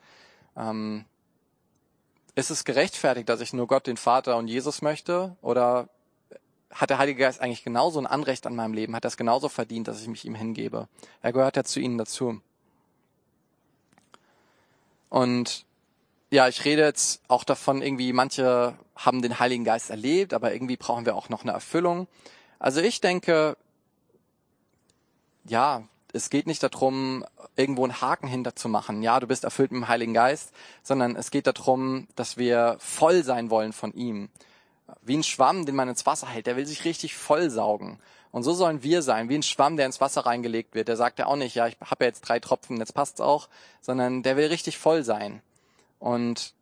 [0.57, 1.05] Ähm,
[2.35, 5.37] ist es gerechtfertigt, dass ich nur Gott, den Vater und Jesus möchte?
[5.43, 5.91] Oder
[6.71, 9.51] hat der Heilige Geist eigentlich genauso ein Anrecht an meinem Leben, hat er es genauso
[9.51, 10.89] verdient, dass ich mich ihm hingebe.
[11.21, 12.41] Er gehört ja zu ihnen dazu.
[15.11, 15.67] Und
[16.33, 20.79] ja, ich rede jetzt auch davon, irgendwie manche haben den Heiligen Geist erlebt, aber irgendwie
[20.79, 22.09] brauchen wir auch noch eine Erfüllung.
[22.59, 23.55] Also ich denke,
[25.45, 25.83] ja,
[26.15, 29.03] es geht nicht darum, irgendwo einen Haken hinter zu machen.
[29.03, 33.25] Ja, du bist erfüllt mit dem Heiligen Geist, sondern es geht darum, dass wir voll
[33.25, 34.31] sein wollen von ihm.
[35.03, 37.99] Wie ein Schwamm, den man ins Wasser hält, der will sich richtig voll saugen.
[38.31, 40.89] Und so sollen wir sein, wie ein Schwamm, der ins Wasser reingelegt wird.
[40.89, 43.51] Der sagt ja auch nicht, ja, ich habe ja jetzt drei Tropfen, jetzt passt's auch,
[43.83, 45.43] sondern der will richtig voll sein.
[46.03, 46.55] Und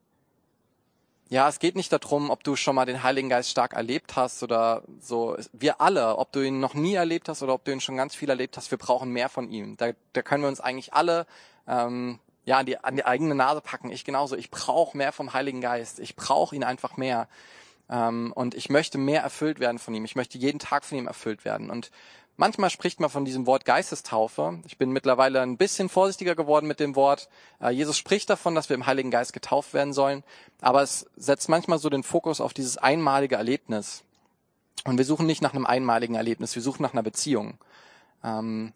[1.31, 4.43] ja, es geht nicht darum, ob du schon mal den Heiligen Geist stark erlebt hast
[4.43, 5.35] oder so.
[5.55, 8.15] Wir alle, ob du ihn noch nie erlebt hast oder ob du ihn schon ganz
[8.15, 9.79] viel erlebt hast, wir brauchen mehr von ihm.
[9.79, 11.27] Da, da können wir uns eigentlich alle
[11.67, 13.91] ähm, ja an die, an die eigene Nase packen.
[13.91, 14.37] Ich genauso.
[14.37, 16.01] Ich brauche mehr vom Heiligen Geist.
[16.01, 17.27] Ich brauche ihn einfach mehr.
[17.89, 20.05] Ähm, und ich möchte mehr erfüllt werden von ihm.
[20.05, 21.71] Ich möchte jeden Tag von ihm erfüllt werden.
[21.71, 21.91] Und
[22.37, 24.61] Manchmal spricht man von diesem Wort Geistestaufe.
[24.67, 27.29] Ich bin mittlerweile ein bisschen vorsichtiger geworden mit dem Wort.
[27.61, 30.25] Äh, Jesus spricht davon, dass wir im Heiligen Geist getauft werden sollen,
[30.61, 34.05] aber es setzt manchmal so den Fokus auf dieses einmalige Erlebnis.
[34.85, 37.59] Und wir suchen nicht nach einem einmaligen Erlebnis, wir suchen nach einer Beziehung.
[38.25, 38.73] Ähm,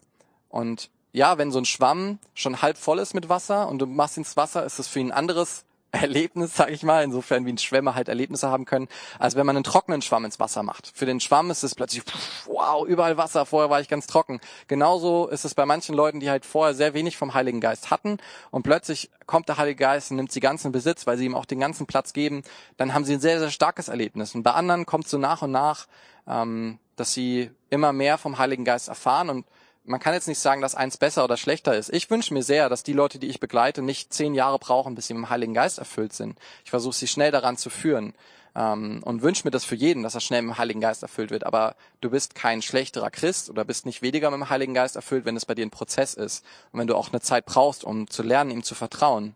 [0.49, 4.17] und ja, wenn so ein Schwamm schon halb voll ist mit Wasser und du machst
[4.17, 7.57] ins Wasser, ist es für ihn ein anderes Erlebnis, sage ich mal, insofern wie ein
[7.57, 8.87] Schwämme halt Erlebnisse haben können,
[9.19, 10.91] als wenn man einen trockenen Schwamm ins Wasser macht.
[10.93, 12.03] Für den Schwamm ist es plötzlich,
[12.45, 14.39] wow, überall Wasser, vorher war ich ganz trocken.
[14.67, 18.17] Genauso ist es bei manchen Leuten, die halt vorher sehr wenig vom Heiligen Geist hatten
[18.51, 21.45] und plötzlich kommt der Heilige Geist und nimmt sie ganzen Besitz, weil sie ihm auch
[21.45, 22.43] den ganzen Platz geben,
[22.77, 24.35] dann haben sie ein sehr, sehr starkes Erlebnis.
[24.35, 25.87] Und bei anderen kommt so nach und nach,
[26.27, 29.45] ähm, dass sie immer mehr vom Heiligen Geist erfahren und
[29.85, 31.93] man kann jetzt nicht sagen, dass eins besser oder schlechter ist.
[31.93, 35.07] Ich wünsche mir sehr, dass die Leute, die ich begleite, nicht zehn Jahre brauchen, bis
[35.07, 36.39] sie mit dem Heiligen Geist erfüllt sind.
[36.63, 38.13] Ich versuche sie schnell daran zu führen
[38.55, 41.29] ähm, und wünsche mir das für jeden, dass er schnell mit dem Heiligen Geist erfüllt
[41.29, 41.45] wird.
[41.45, 45.25] Aber du bist kein schlechterer Christ oder bist nicht weniger mit dem Heiligen Geist erfüllt,
[45.25, 48.09] wenn es bei dir ein Prozess ist und wenn du auch eine Zeit brauchst, um
[48.09, 49.35] zu lernen, ihm zu vertrauen.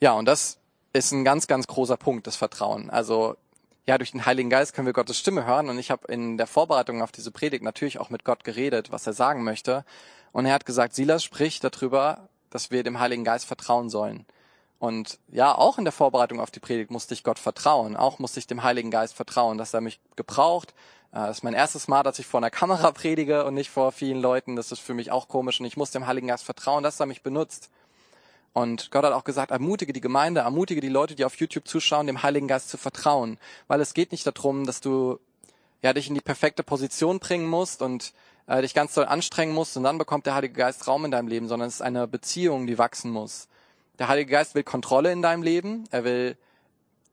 [0.00, 0.58] Ja, und das
[0.92, 2.90] ist ein ganz, ganz großer Punkt, das Vertrauen.
[2.90, 3.36] Also
[3.90, 5.68] ja, durch den Heiligen Geist können wir Gottes Stimme hören.
[5.68, 9.04] Und ich habe in der Vorbereitung auf diese Predigt natürlich auch mit Gott geredet, was
[9.04, 9.84] er sagen möchte.
[10.30, 14.26] Und er hat gesagt, Silas spricht darüber, dass wir dem Heiligen Geist vertrauen sollen.
[14.78, 17.96] Und ja, auch in der Vorbereitung auf die Predigt musste ich Gott vertrauen.
[17.96, 20.72] Auch musste ich dem Heiligen Geist vertrauen, dass er mich gebraucht.
[21.10, 23.90] Äh, das ist mein erstes Mal, dass ich vor einer Kamera predige und nicht vor
[23.90, 24.54] vielen Leuten.
[24.54, 25.58] Das ist für mich auch komisch.
[25.58, 27.70] Und ich muss dem Heiligen Geist vertrauen, dass er mich benutzt.
[28.52, 32.06] Und Gott hat auch gesagt, ermutige die Gemeinde, ermutige die Leute, die auf YouTube zuschauen,
[32.06, 33.38] dem Heiligen Geist zu vertrauen.
[33.68, 35.20] Weil es geht nicht darum, dass du
[35.82, 38.12] ja, dich in die perfekte Position bringen musst und
[38.46, 41.28] äh, dich ganz doll anstrengen musst und dann bekommt der Heilige Geist Raum in deinem
[41.28, 43.48] Leben, sondern es ist eine Beziehung, die wachsen muss.
[43.98, 45.84] Der Heilige Geist will Kontrolle in deinem Leben.
[45.90, 46.36] Er will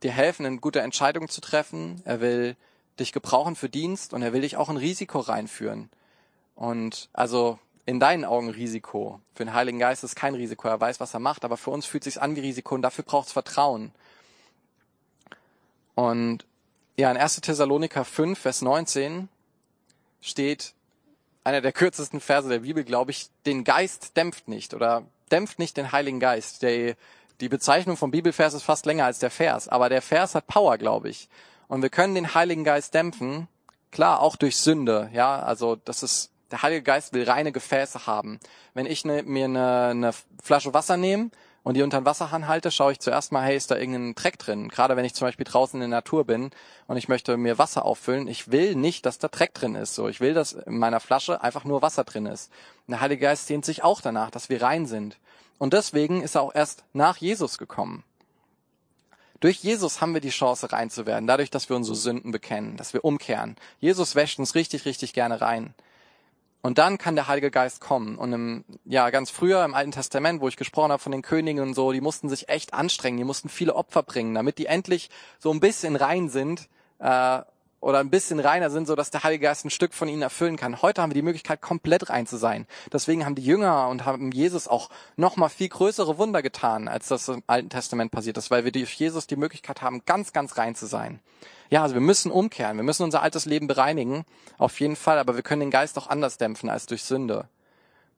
[0.04, 2.02] dir helfen, eine gute Entscheidung zu treffen.
[2.06, 2.56] Er will
[3.00, 5.90] dich gebrauchen für Dienst und er will dich auch in Risiko reinführen.
[6.56, 9.22] Und also in deinen Augen Risiko.
[9.34, 10.68] Für den Heiligen Geist ist kein Risiko.
[10.68, 12.82] Er weiß, was er macht, aber für uns fühlt es sich an wie Risiko und
[12.82, 13.92] dafür braucht es Vertrauen.
[15.96, 16.46] Und
[16.98, 17.40] ja, in 1.
[17.42, 19.30] Thessaloniker 5, Vers 19
[20.20, 20.74] steht
[21.46, 25.78] einer der kürzesten Verse der Bibel, glaube ich, den Geist dämpft nicht oder dämpft nicht
[25.78, 26.64] den Heiligen Geist.
[26.64, 26.96] Der,
[27.40, 30.78] die Bezeichnung vom Bibelvers ist fast länger als der Vers, aber der Vers hat Power,
[30.78, 31.30] glaube ich.
[31.70, 33.48] Und wir können den Heiligen Geist dämpfen,
[33.92, 38.40] klar, auch durch Sünde, ja, also das ist der Heilige Geist will reine Gefäße haben.
[38.74, 41.30] Wenn ich ne, mir eine, eine Flasche Wasser nehme
[41.64, 44.40] und die unter den Wasserhahn halte, schaue ich zuerst mal, hey, ist da irgendein Dreck
[44.40, 44.70] drin?
[44.70, 46.52] Gerade wenn ich zum Beispiel draußen in der Natur bin
[46.88, 49.96] und ich möchte mir Wasser auffüllen, ich will nicht, dass da Dreck drin ist.
[49.96, 52.52] So, ich will, dass in meiner Flasche einfach nur Wasser drin ist.
[52.88, 55.18] Und der Heilige Geist sehnt sich auch danach, dass wir rein sind.
[55.58, 58.04] Und deswegen ist er auch erst nach Jesus gekommen.
[59.40, 62.76] Durch Jesus haben wir die Chance rein zu werden, dadurch, dass wir unsere Sünden bekennen,
[62.78, 63.56] dass wir umkehren.
[63.80, 65.76] Jesus wäscht uns richtig, richtig gerne rein.
[66.62, 68.18] Und dann kann der Heilige Geist kommen.
[68.18, 71.62] Und im, ja, ganz früher im Alten Testament, wo ich gesprochen habe von den Königen
[71.62, 75.10] und so, die mussten sich echt anstrengen, die mussten viele Opfer bringen, damit die endlich
[75.40, 76.68] so ein bisschen rein sind
[77.00, 77.42] äh,
[77.80, 80.58] oder ein bisschen reiner sind, so dass der Heilige Geist ein Stück von ihnen erfüllen
[80.58, 80.82] kann.
[80.82, 82.66] Heute haben wir die Möglichkeit, komplett rein zu sein.
[82.92, 87.08] Deswegen haben die Jünger und haben Jesus auch noch mal viel größere Wunder getan, als
[87.08, 90.58] das im Alten Testament passiert ist, weil wir durch Jesus die Möglichkeit haben, ganz, ganz
[90.58, 91.20] rein zu sein.
[91.70, 94.26] Ja, also wir müssen umkehren, wir müssen unser altes Leben bereinigen,
[94.58, 97.48] auf jeden Fall, aber wir können den Geist auch anders dämpfen als durch Sünde.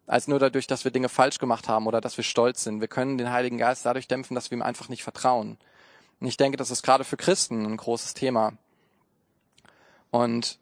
[0.06, 2.82] Als nur dadurch, dass wir Dinge falsch gemacht haben oder dass wir stolz sind.
[2.82, 5.58] Wir können den Heiligen Geist dadurch dämpfen, dass wir ihm einfach nicht vertrauen.
[6.20, 8.54] Und ich denke, das ist gerade für Christen ein großes Thema.
[10.12, 10.60] Und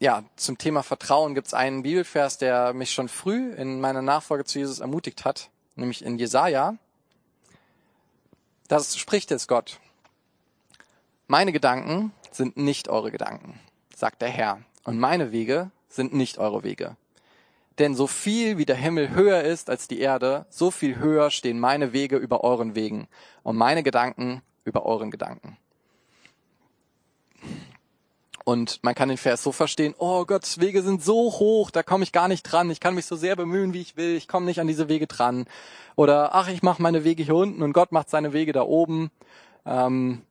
[0.00, 4.44] ja, zum Thema Vertrauen gibt es einen Bibelvers, der mich schon früh in meiner Nachfolge
[4.44, 6.76] zu Jesus ermutigt hat, nämlich in Jesaja.
[8.68, 9.80] Das spricht jetzt Gott.
[11.26, 13.58] Meine Gedanken sind nicht eure Gedanken,
[13.94, 16.96] sagt der Herr, und meine Wege sind nicht eure Wege.
[17.78, 21.60] Denn so viel wie der Himmel höher ist als die Erde, so viel höher stehen
[21.60, 23.08] meine Wege über euren Wegen
[23.42, 25.56] und meine Gedanken über euren Gedanken.
[28.48, 32.02] Und man kann den Vers so verstehen, oh Gottes Wege sind so hoch, da komme
[32.02, 34.46] ich gar nicht dran, ich kann mich so sehr bemühen, wie ich will, ich komme
[34.46, 35.44] nicht an diese Wege dran.
[35.96, 39.10] Oder ach, ich mache meine Wege hier unten und Gott macht seine Wege da oben.
[39.66, 40.22] Ähm,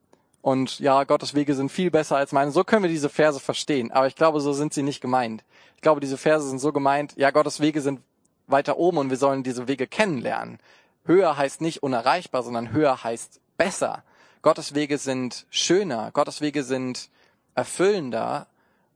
[0.42, 2.50] und ja, Gottes Wege sind viel besser als meine.
[2.50, 3.92] So können wir diese Verse verstehen.
[3.92, 5.44] Aber ich glaube, so sind sie nicht gemeint.
[5.76, 8.02] Ich glaube, diese Verse sind so gemeint, ja, Gottes Wege sind
[8.48, 10.58] weiter oben und wir sollen diese Wege kennenlernen.
[11.06, 14.02] Höher heißt nicht unerreichbar, sondern höher heißt besser.
[14.42, 16.10] Gottes Wege sind schöner.
[16.14, 17.12] Gottes Wege sind
[17.58, 18.48] erfüllender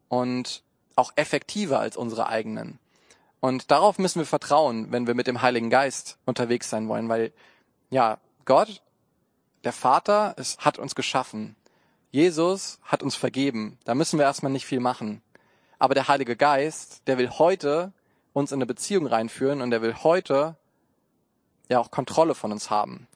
[0.08, 0.64] und
[0.96, 2.80] auch effektiver als unsere eigenen.
[3.40, 7.34] Und darauf müssen wir vertrauen, wenn wir mit dem Heiligen Geist unterwegs sein wollen, weil
[7.90, 8.84] ja, Gott,
[9.64, 11.56] der Vater, es hat uns geschaffen.
[12.12, 13.80] Jesus hat uns vergeben.
[13.84, 15.24] Da müssen wir erstmal nicht viel machen.
[15.80, 17.94] Aber der Heilige Geist, der will heute
[18.34, 20.56] uns in eine Beziehung reinführen und der will heute
[21.68, 23.08] ja auch Kontrolle von uns haben.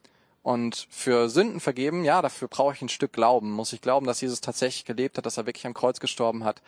[0.45, 3.49] Und für Sünden vergeben, ja, dafür brauche ich ein Stück Glauben.
[3.49, 6.61] Muss ich glauben, dass Jesus tatsächlich gelebt hat, dass er wirklich am Kreuz gestorben hat,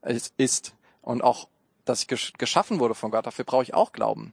[0.00, 0.72] es ist.
[1.02, 1.46] Und auch,
[1.84, 4.32] dass ich geschaffen wurde von Gott, dafür brauche ich auch Glauben.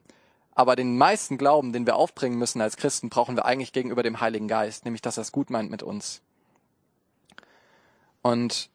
[0.54, 4.18] Aber den meisten Glauben, den wir aufbringen müssen als Christen, brauchen wir eigentlich gegenüber dem
[4.18, 6.22] Heiligen Geist, nämlich dass er es gut meint mit uns.
[8.22, 8.70] Und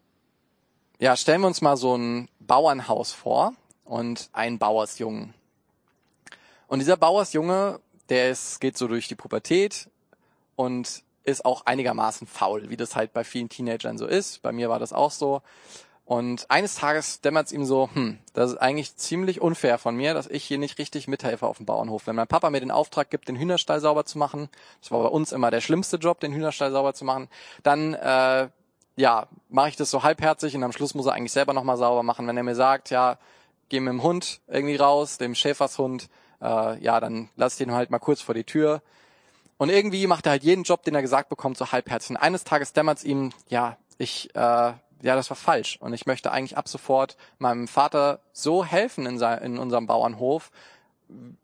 [1.00, 3.56] ja, stellen wir uns mal so ein Bauernhaus vor
[3.86, 5.34] und ein Bauersjungen.
[6.68, 7.80] Und dieser Bauersjunge,
[8.10, 9.90] der ist, geht so durch die Pubertät,
[10.62, 14.43] und ist auch einigermaßen faul, wie das halt bei vielen Teenagern so ist.
[14.43, 15.41] Bei mir war das auch so.
[16.06, 20.13] Und eines Tages dämmert es ihm so, hm, das ist eigentlich ziemlich unfair von mir,
[20.13, 22.06] dass ich hier nicht richtig mithelfe auf dem Bauernhof.
[22.06, 24.50] Wenn mein Papa mir den Auftrag gibt, den Hühnerstall sauber zu machen,
[24.82, 27.28] das war bei uns immer der schlimmste Job, den Hühnerstall sauber zu machen,
[27.63, 28.50] dann äh,
[28.97, 32.04] ja, mache ich das so halbherzig und am Schluss muss er eigentlich selber nochmal sauber
[32.04, 32.28] machen.
[32.28, 33.17] Wenn er mir sagt, ja,
[33.69, 37.89] geh mit dem Hund irgendwie raus, dem Schäfershund, äh, ja, dann lass ich den halt
[37.89, 38.84] mal kurz vor die Tür.
[39.62, 42.10] Und irgendwie macht er halt jeden Job, den er gesagt bekommt, so halbherzig.
[42.10, 45.78] Und eines Tages dämmert ihm, ja, ich, äh, ja, das war falsch.
[45.80, 50.50] Und ich möchte eigentlich ab sofort meinem Vater so helfen in, sein, in unserem Bauernhof,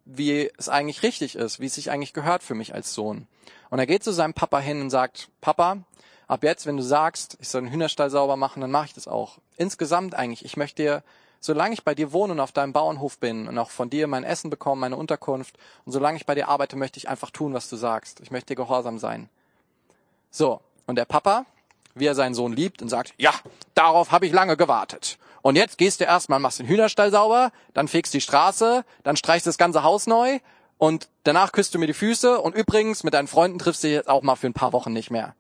[0.06, 3.28] wie es eigentlich richtig ist, wie es sich eigentlich gehört für mich als Sohn.
[3.70, 5.84] Und er geht zu seinem Papa hin und sagt, Papa,
[6.28, 9.08] ab jetzt, wenn du sagst, ich soll den Hühnerstall sauber machen, dann mache ich das
[9.08, 9.38] auch.
[9.58, 11.04] Insgesamt eigentlich, ich möchte dir
[11.40, 14.24] solange ich bei dir wohne und auf deinem Bauernhof bin und auch von dir mein
[14.24, 17.70] Essen bekomme, meine Unterkunft und solange ich bei dir arbeite, möchte ich einfach tun, was
[17.70, 18.20] du sagst.
[18.22, 19.30] Ich möchte dir gehorsam sein.
[20.32, 21.46] So, und der Papa,
[21.96, 23.34] wie er seinen Sohn liebt und sagt, ja,
[23.74, 25.18] darauf habe ich lange gewartet.
[25.42, 29.48] Und jetzt gehst du erstmal, machst den Hühnerstall sauber, dann fegst die Straße, dann streichst
[29.48, 30.40] das ganze Haus neu
[30.78, 33.96] und danach küsst du mir die Füße und übrigens mit deinen Freunden triffst du dich
[33.96, 35.36] jetzt auch mal für ein paar Wochen nicht mehr.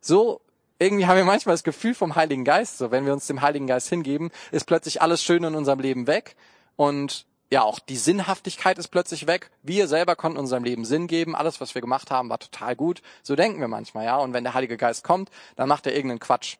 [0.00, 0.40] So
[0.78, 3.66] irgendwie haben wir manchmal das Gefühl vom Heiligen Geist, so wenn wir uns dem Heiligen
[3.66, 6.36] Geist hingeben, ist plötzlich alles schön in unserem Leben weg
[6.76, 9.50] und ja, auch die Sinnhaftigkeit ist plötzlich weg.
[9.62, 11.34] Wir selber konnten unserem Leben Sinn geben.
[11.34, 13.00] Alles, was wir gemacht haben, war total gut.
[13.22, 14.18] So denken wir manchmal, ja.
[14.18, 16.56] Und wenn der Heilige Geist kommt, dann macht er irgendeinen Quatsch.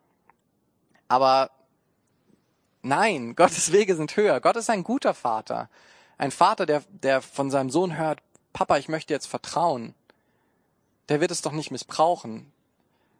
[1.06, 1.50] Aber
[2.82, 4.40] nein, Gottes Wege sind höher.
[4.40, 5.68] Gott ist ein guter Vater.
[6.16, 8.20] Ein Vater, der, der von seinem Sohn hört,
[8.54, 9.94] Papa, ich möchte jetzt vertrauen.
[11.10, 12.50] Der wird es doch nicht missbrauchen.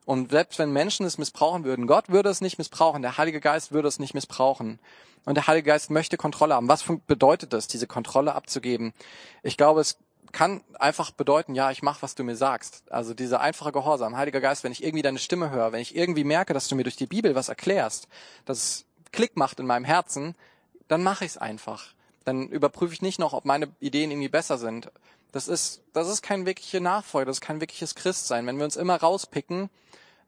[0.09, 3.73] Und selbst wenn Menschen es missbrauchen würden, Gott würde es nicht missbrauchen, der Heilige Geist
[3.73, 4.79] würde es nicht missbrauchen.
[5.27, 6.67] Und der Heilige Geist möchte Kontrolle haben.
[6.67, 8.95] Was bedeutet das, diese Kontrolle abzugeben?
[9.43, 9.99] Ich glaube, es
[10.33, 12.91] kann einfach bedeuten, ja, ich mache, was du mir sagst.
[12.91, 14.17] Also dieser einfache Gehorsam.
[14.17, 16.85] Heiliger Geist, wenn ich irgendwie deine Stimme höre, wenn ich irgendwie merke, dass du mir
[16.85, 18.09] durch die Bibel was erklärst,
[18.47, 20.37] dass es Klick macht in meinem Herzen,
[20.89, 21.93] dann mache ich es einfach.
[22.29, 24.93] Dann überprüfe ich nicht noch, ob meine Ideen irgendwie besser sind.
[25.33, 28.47] Das ist, das ist kein wirkliche Nachfolge, das ist kein wirkliches Christsein.
[28.47, 29.71] Wenn wir uns immer rauspicken,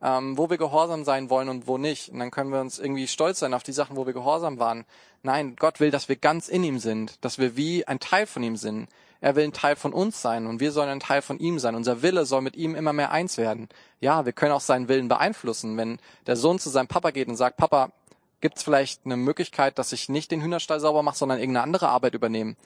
[0.03, 2.09] ähm, wo wir gehorsam sein wollen und wo nicht.
[2.09, 4.87] Und dann können wir uns irgendwie stolz sein auf die Sachen, wo wir gehorsam waren.
[5.23, 8.43] Nein, Gott will, dass wir ganz in ihm sind, dass wir wie ein Teil von
[8.43, 8.89] ihm sind.
[9.21, 11.75] Er will ein Teil von uns sein und wir sollen ein Teil von ihm sein.
[11.75, 13.69] Unser Wille soll mit ihm immer mehr eins werden.
[14.01, 15.77] Ja, wir können auch seinen Willen beeinflussen.
[15.77, 17.93] Wenn der Sohn zu seinem Papa geht und sagt, Papa,
[18.41, 21.89] gibt es vielleicht eine Möglichkeit, dass ich nicht den Hühnerstall sauber mache, sondern irgendeine andere
[21.89, 22.57] Arbeit übernehme?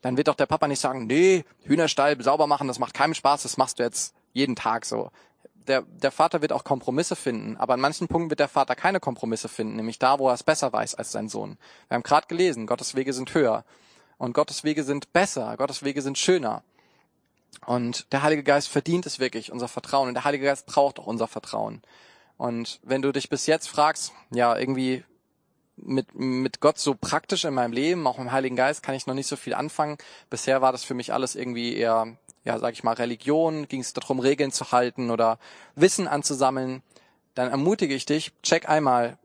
[0.00, 3.42] Dann wird doch der Papa nicht sagen, nee, Hühnerstall sauber machen, das macht keinem Spaß,
[3.42, 5.10] das machst du jetzt jeden Tag so
[5.68, 9.00] der, der Vater wird auch Kompromisse finden, aber an manchen Punkten wird der Vater keine
[9.00, 11.58] Kompromisse finden, nämlich da, wo er es besser weiß als sein Sohn.
[11.88, 13.64] Wir haben gerade gelesen, Gottes Wege sind höher
[14.16, 16.62] und Gottes Wege sind besser, Gottes Wege sind schöner.
[17.66, 20.08] Und der Heilige Geist verdient es wirklich, unser Vertrauen.
[20.08, 21.82] Und der Heilige Geist braucht auch unser Vertrauen.
[22.36, 25.02] Und wenn du dich bis jetzt fragst, ja, irgendwie
[25.82, 29.14] mit, mit Gott so praktisch in meinem Leben, auch im Heiligen Geist, kann ich noch
[29.14, 29.98] nicht so viel anfangen.
[30.30, 32.16] Bisher war das für mich alles irgendwie eher
[32.48, 35.38] ja, sag ich mal, Religion, ging es darum, Regeln zu halten oder
[35.74, 36.82] Wissen anzusammeln,
[37.34, 39.18] dann ermutige ich dich, check einmal,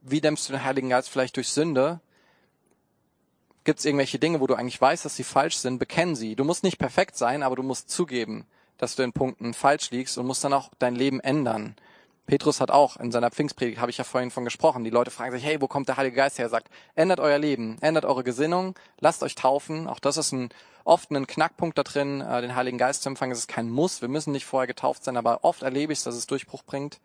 [0.00, 2.00] wie dämmst du den Heiligen Geist vielleicht durch Sünde?
[3.64, 5.78] Gibt es irgendwelche Dinge, wo du eigentlich weißt, dass sie falsch sind?
[5.78, 6.36] Bekenn sie.
[6.36, 8.46] Du musst nicht perfekt sein, aber du musst zugeben,
[8.78, 11.74] dass du in Punkten falsch liegst und musst dann auch dein Leben ändern.
[12.26, 15.32] Petrus hat auch in seiner Pfingstpredigt, habe ich ja vorhin von gesprochen, die Leute fragen
[15.32, 16.46] sich, hey, wo kommt der Heilige Geist her?
[16.46, 19.88] Er sagt, ändert euer Leben, ändert eure Gesinnung, lasst euch taufen.
[19.88, 20.50] Auch das ist ein,
[20.84, 23.32] oft ein Knackpunkt da drin, äh, den Heiligen Geist zu empfangen.
[23.32, 26.04] Es ist kein Muss, wir müssen nicht vorher getauft sein, aber oft erlebe ich es,
[26.04, 27.00] dass es Durchbruch bringt.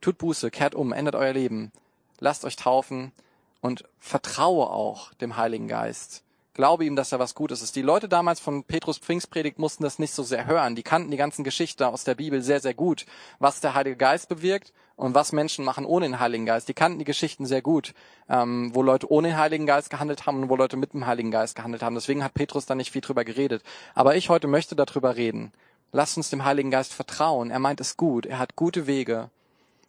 [0.00, 1.72] Tut Buße, kehrt um, ändert euer Leben,
[2.18, 3.12] lasst euch taufen
[3.60, 6.22] und vertraue auch dem Heiligen Geist.
[6.58, 7.76] Glaube ihm, dass er was Gutes ist.
[7.76, 10.74] Die Leute damals von Petrus Pfingstpredigt mussten das nicht so sehr hören.
[10.74, 13.06] Die kannten die ganzen Geschichten aus der Bibel sehr, sehr gut.
[13.38, 16.68] Was der Heilige Geist bewirkt und was Menschen machen ohne den Heiligen Geist.
[16.68, 17.94] Die kannten die Geschichten sehr gut,
[18.28, 21.30] ähm, wo Leute ohne den Heiligen Geist gehandelt haben und wo Leute mit dem Heiligen
[21.30, 21.94] Geist gehandelt haben.
[21.94, 23.62] Deswegen hat Petrus da nicht viel drüber geredet.
[23.94, 25.52] Aber ich heute möchte darüber reden.
[25.92, 27.52] Lasst uns dem Heiligen Geist vertrauen.
[27.52, 28.26] Er meint es gut.
[28.26, 29.30] Er hat gute Wege.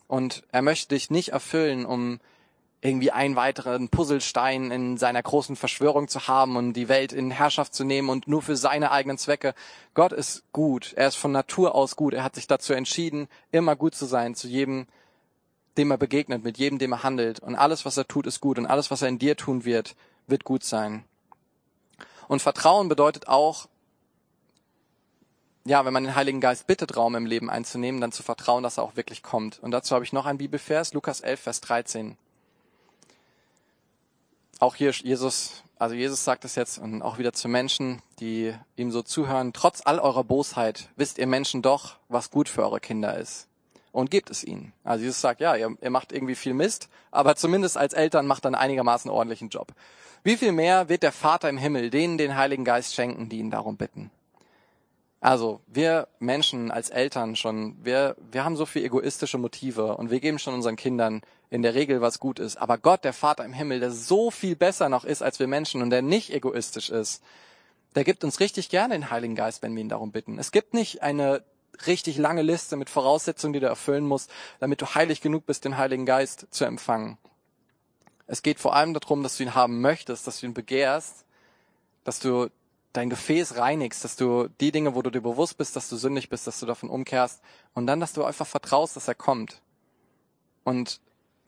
[0.07, 2.19] Und er möchte dich nicht erfüllen, um
[2.81, 7.73] irgendwie einen weiteren Puzzlestein in seiner großen Verschwörung zu haben und die Welt in Herrschaft
[7.73, 9.53] zu nehmen und nur für seine eigenen Zwecke.
[9.93, 10.93] Gott ist gut.
[10.95, 12.13] Er ist von Natur aus gut.
[12.13, 14.87] Er hat sich dazu entschieden, immer gut zu sein, zu jedem,
[15.77, 17.41] dem er begegnet, mit jedem, dem er handelt.
[17.41, 18.57] Und alles, was er tut, ist gut.
[18.57, 19.95] Und alles, was er in dir tun wird,
[20.27, 21.03] wird gut sein.
[22.29, 23.67] Und Vertrauen bedeutet auch,
[25.65, 28.77] ja, wenn man den Heiligen Geist bittet, Raum im Leben einzunehmen, dann zu vertrauen, dass
[28.77, 29.59] er auch wirklich kommt.
[29.59, 32.17] Und dazu habe ich noch ein Bibelvers, Lukas 11, Vers 13
[34.59, 38.91] auch hier Jesus, also Jesus sagt es jetzt und auch wieder zu Menschen, die ihm
[38.91, 43.17] so zuhören, trotz all eurer Bosheit wisst ihr Menschen doch, was gut für eure Kinder
[43.17, 43.47] ist.
[43.91, 44.71] Und gebt es ihnen.
[44.83, 48.45] Also Jesus sagt, ja, ihr, ihr macht irgendwie viel Mist, aber zumindest als Eltern macht
[48.45, 49.73] dann einigermaßen ordentlichen Job.
[50.23, 53.49] Wie viel mehr wird der Vater im Himmel denen den Heiligen Geist schenken, die ihn
[53.49, 54.11] darum bitten?
[55.21, 60.19] Also, wir Menschen als Eltern schon, wir, wir haben so viel egoistische Motive und wir
[60.19, 62.57] geben schon unseren Kindern in der Regel was gut ist.
[62.57, 65.81] Aber Gott, der Vater im Himmel, der so viel besser noch ist als wir Menschen
[65.81, 67.23] und der nicht egoistisch ist,
[67.95, 70.37] der gibt uns richtig gerne den Heiligen Geist, wenn wir ihn darum bitten.
[70.37, 71.43] Es gibt nicht eine
[71.87, 75.77] richtig lange Liste mit Voraussetzungen, die du erfüllen musst, damit du heilig genug bist, den
[75.77, 77.17] Heiligen Geist zu empfangen.
[78.27, 81.25] Es geht vor allem darum, dass du ihn haben möchtest, dass du ihn begehrst,
[82.03, 82.49] dass du
[82.93, 86.29] dein Gefäß reinigst, dass du die Dinge, wo du dir bewusst bist, dass du sündig
[86.29, 87.41] bist, dass du davon umkehrst
[87.73, 89.61] und dann, dass du einfach vertraust, dass er kommt.
[90.63, 90.99] Und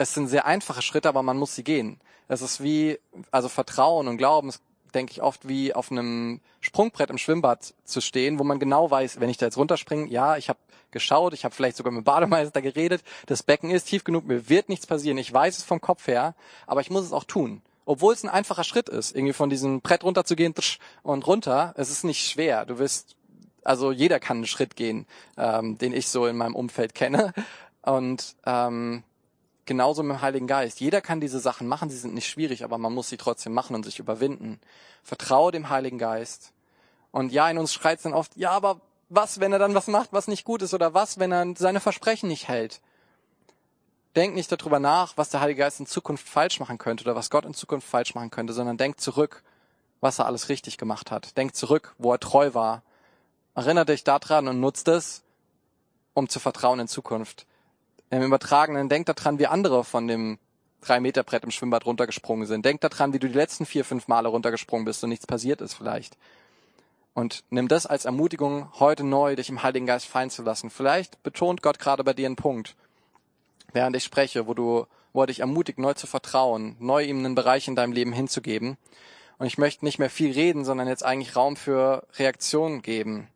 [0.01, 1.99] es sind sehr einfache Schritte, aber man muss sie gehen.
[2.27, 2.99] Es ist wie,
[3.31, 4.51] also Vertrauen und Glauben
[4.93, 9.19] denke ich, oft wie auf einem Sprungbrett im Schwimmbad zu stehen, wo man genau weiß,
[9.19, 10.59] wenn ich da jetzt runterspringe, ja, ich habe
[10.91, 14.49] geschaut, ich habe vielleicht sogar mit dem Bademeister geredet, das Becken ist tief genug, mir
[14.49, 16.35] wird nichts passieren, ich weiß es vom Kopf her,
[16.67, 19.81] aber ich muss es auch tun obwohl es ein einfacher Schritt ist, irgendwie von diesem
[19.81, 20.53] Brett runterzugehen
[21.03, 22.65] und runter, es ist nicht schwer.
[22.65, 23.15] Du wirst,
[23.63, 25.05] also jeder kann einen Schritt gehen,
[25.37, 27.33] ähm, den ich so in meinem Umfeld kenne.
[27.81, 29.03] Und ähm,
[29.71, 30.79] genauso mit dem Heiligen Geist.
[30.79, 33.75] Jeder kann diese Sachen machen, sie sind nicht schwierig, aber man muss sie trotzdem machen
[33.75, 34.59] und sich überwinden.
[35.03, 36.51] Vertraue dem Heiligen Geist.
[37.11, 39.87] Und ja, in uns schreit es dann oft, ja, aber was, wenn er dann was
[39.87, 40.73] macht, was nicht gut ist?
[40.73, 42.81] Oder was, wenn er seine Versprechen nicht hält?
[44.15, 47.29] denk nicht darüber nach, was der Heilige Geist in Zukunft falsch machen könnte oder was
[47.29, 49.43] Gott in Zukunft falsch machen könnte, sondern denk zurück,
[50.01, 51.37] was er alles richtig gemacht hat.
[51.37, 52.81] Denk zurück, wo er treu war.
[53.55, 55.23] Erinnere dich daran und nutzt es,
[56.13, 57.45] um zu vertrauen in Zukunft.
[58.11, 60.37] Im Übertragenen denk daran, wie andere von dem
[60.81, 62.63] drei Meter Brett im Schwimmbad runtergesprungen sind.
[62.63, 65.73] Denk daran, wie du die letzten vier, fünf Male runtergesprungen bist und nichts passiert ist
[65.73, 66.17] vielleicht.
[67.13, 70.69] Und nimm das als Ermutigung, heute neu dich im Heiligen Geist fallen zu lassen.
[70.69, 72.75] Vielleicht betont Gott gerade bei dir einen Punkt
[73.73, 77.35] während ich spreche, wo du, wo er dich ermutigt, neu zu vertrauen, neu ihm einen
[77.35, 78.77] Bereich in deinem Leben hinzugeben.
[79.37, 83.27] Und ich möchte nicht mehr viel reden, sondern jetzt eigentlich Raum für Reaktionen geben.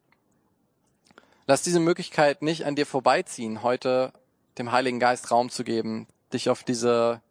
[1.48, 4.12] Lass diese Möglichkeit nicht an dir vorbeiziehen, heute
[4.58, 7.22] dem Heiligen Geist Raum zu geben, dich auf diese,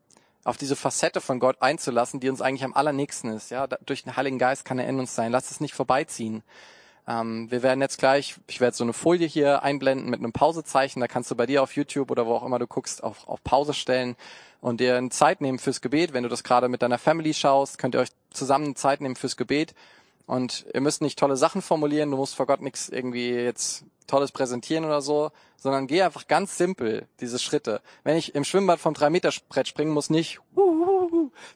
[0.44, 3.50] auf diese Facette von Gott einzulassen, die uns eigentlich am allernächsten ist.
[3.50, 5.32] Ja, durch den Heiligen Geist kann er in uns sein.
[5.32, 6.42] Lass es nicht vorbeiziehen.
[7.06, 11.00] Ähm, wir werden jetzt gleich, ich werde so eine Folie hier einblenden mit einem Pausezeichen.
[11.00, 13.42] Da kannst du bei dir auf YouTube oder wo auch immer du guckst, auf, auf
[13.44, 14.16] Pause stellen
[14.60, 16.12] und dir Zeit nehmen fürs Gebet.
[16.12, 19.36] Wenn du das gerade mit deiner Family schaust, könnt ihr euch zusammen Zeit nehmen fürs
[19.36, 19.74] Gebet.
[20.26, 24.32] Und ihr müsst nicht tolle Sachen formulieren, du musst vor Gott nichts irgendwie jetzt Tolles
[24.32, 27.80] präsentieren oder so, sondern geh einfach ganz simpel diese Schritte.
[28.04, 30.40] Wenn ich im Schwimmbad vom 3-Meter-Brett springen muss, nicht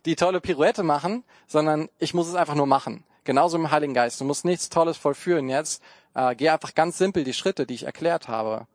[0.05, 3.05] die tolle Pirouette machen, sondern ich muss es einfach nur machen.
[3.25, 4.21] Genauso im Heiligen Geist.
[4.21, 5.83] Du musst nichts Tolles vollführen jetzt.
[6.15, 8.67] Äh, geh einfach ganz simpel die Schritte, die ich erklärt habe.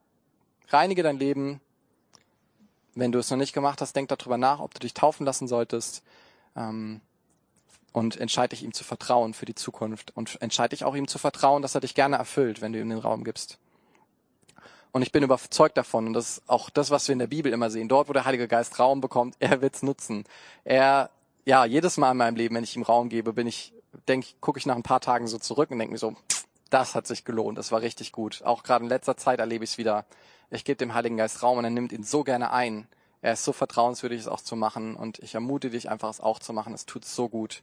[0.69, 1.59] Reinige dein Leben.
[2.93, 5.47] Wenn du es noch nicht gemacht hast, denk darüber nach, ob du dich taufen lassen
[5.47, 6.03] solltest.
[6.55, 7.01] Ähm,
[7.93, 10.11] und entscheide dich ihm zu vertrauen für die Zukunft.
[10.15, 12.89] Und entscheide dich auch ihm zu vertrauen, dass er dich gerne erfüllt, wenn du ihm
[12.89, 13.59] den Raum gibst.
[14.91, 17.53] Und ich bin überzeugt davon, und das ist auch das, was wir in der Bibel
[17.53, 20.23] immer sehen, dort, wo der Heilige Geist Raum bekommt, er wird's nutzen.
[20.63, 21.11] Er,
[21.45, 23.73] ja, jedes Mal in meinem Leben, wenn ich ihm Raum gebe, bin ich,
[24.07, 26.15] denke ich, gucke ich nach ein paar Tagen so zurück und denke mir so,
[26.71, 28.41] das hat sich gelohnt, das war richtig gut.
[28.43, 30.05] Auch gerade in letzter Zeit erlebe ich es wieder.
[30.49, 32.87] Ich gebe dem Heiligen Geist Raum und er nimmt ihn so gerne ein.
[33.21, 36.39] Er ist so vertrauenswürdig, es auch zu machen und ich ermute dich einfach, es auch
[36.39, 36.73] zu machen.
[36.73, 37.61] Es tut so gut.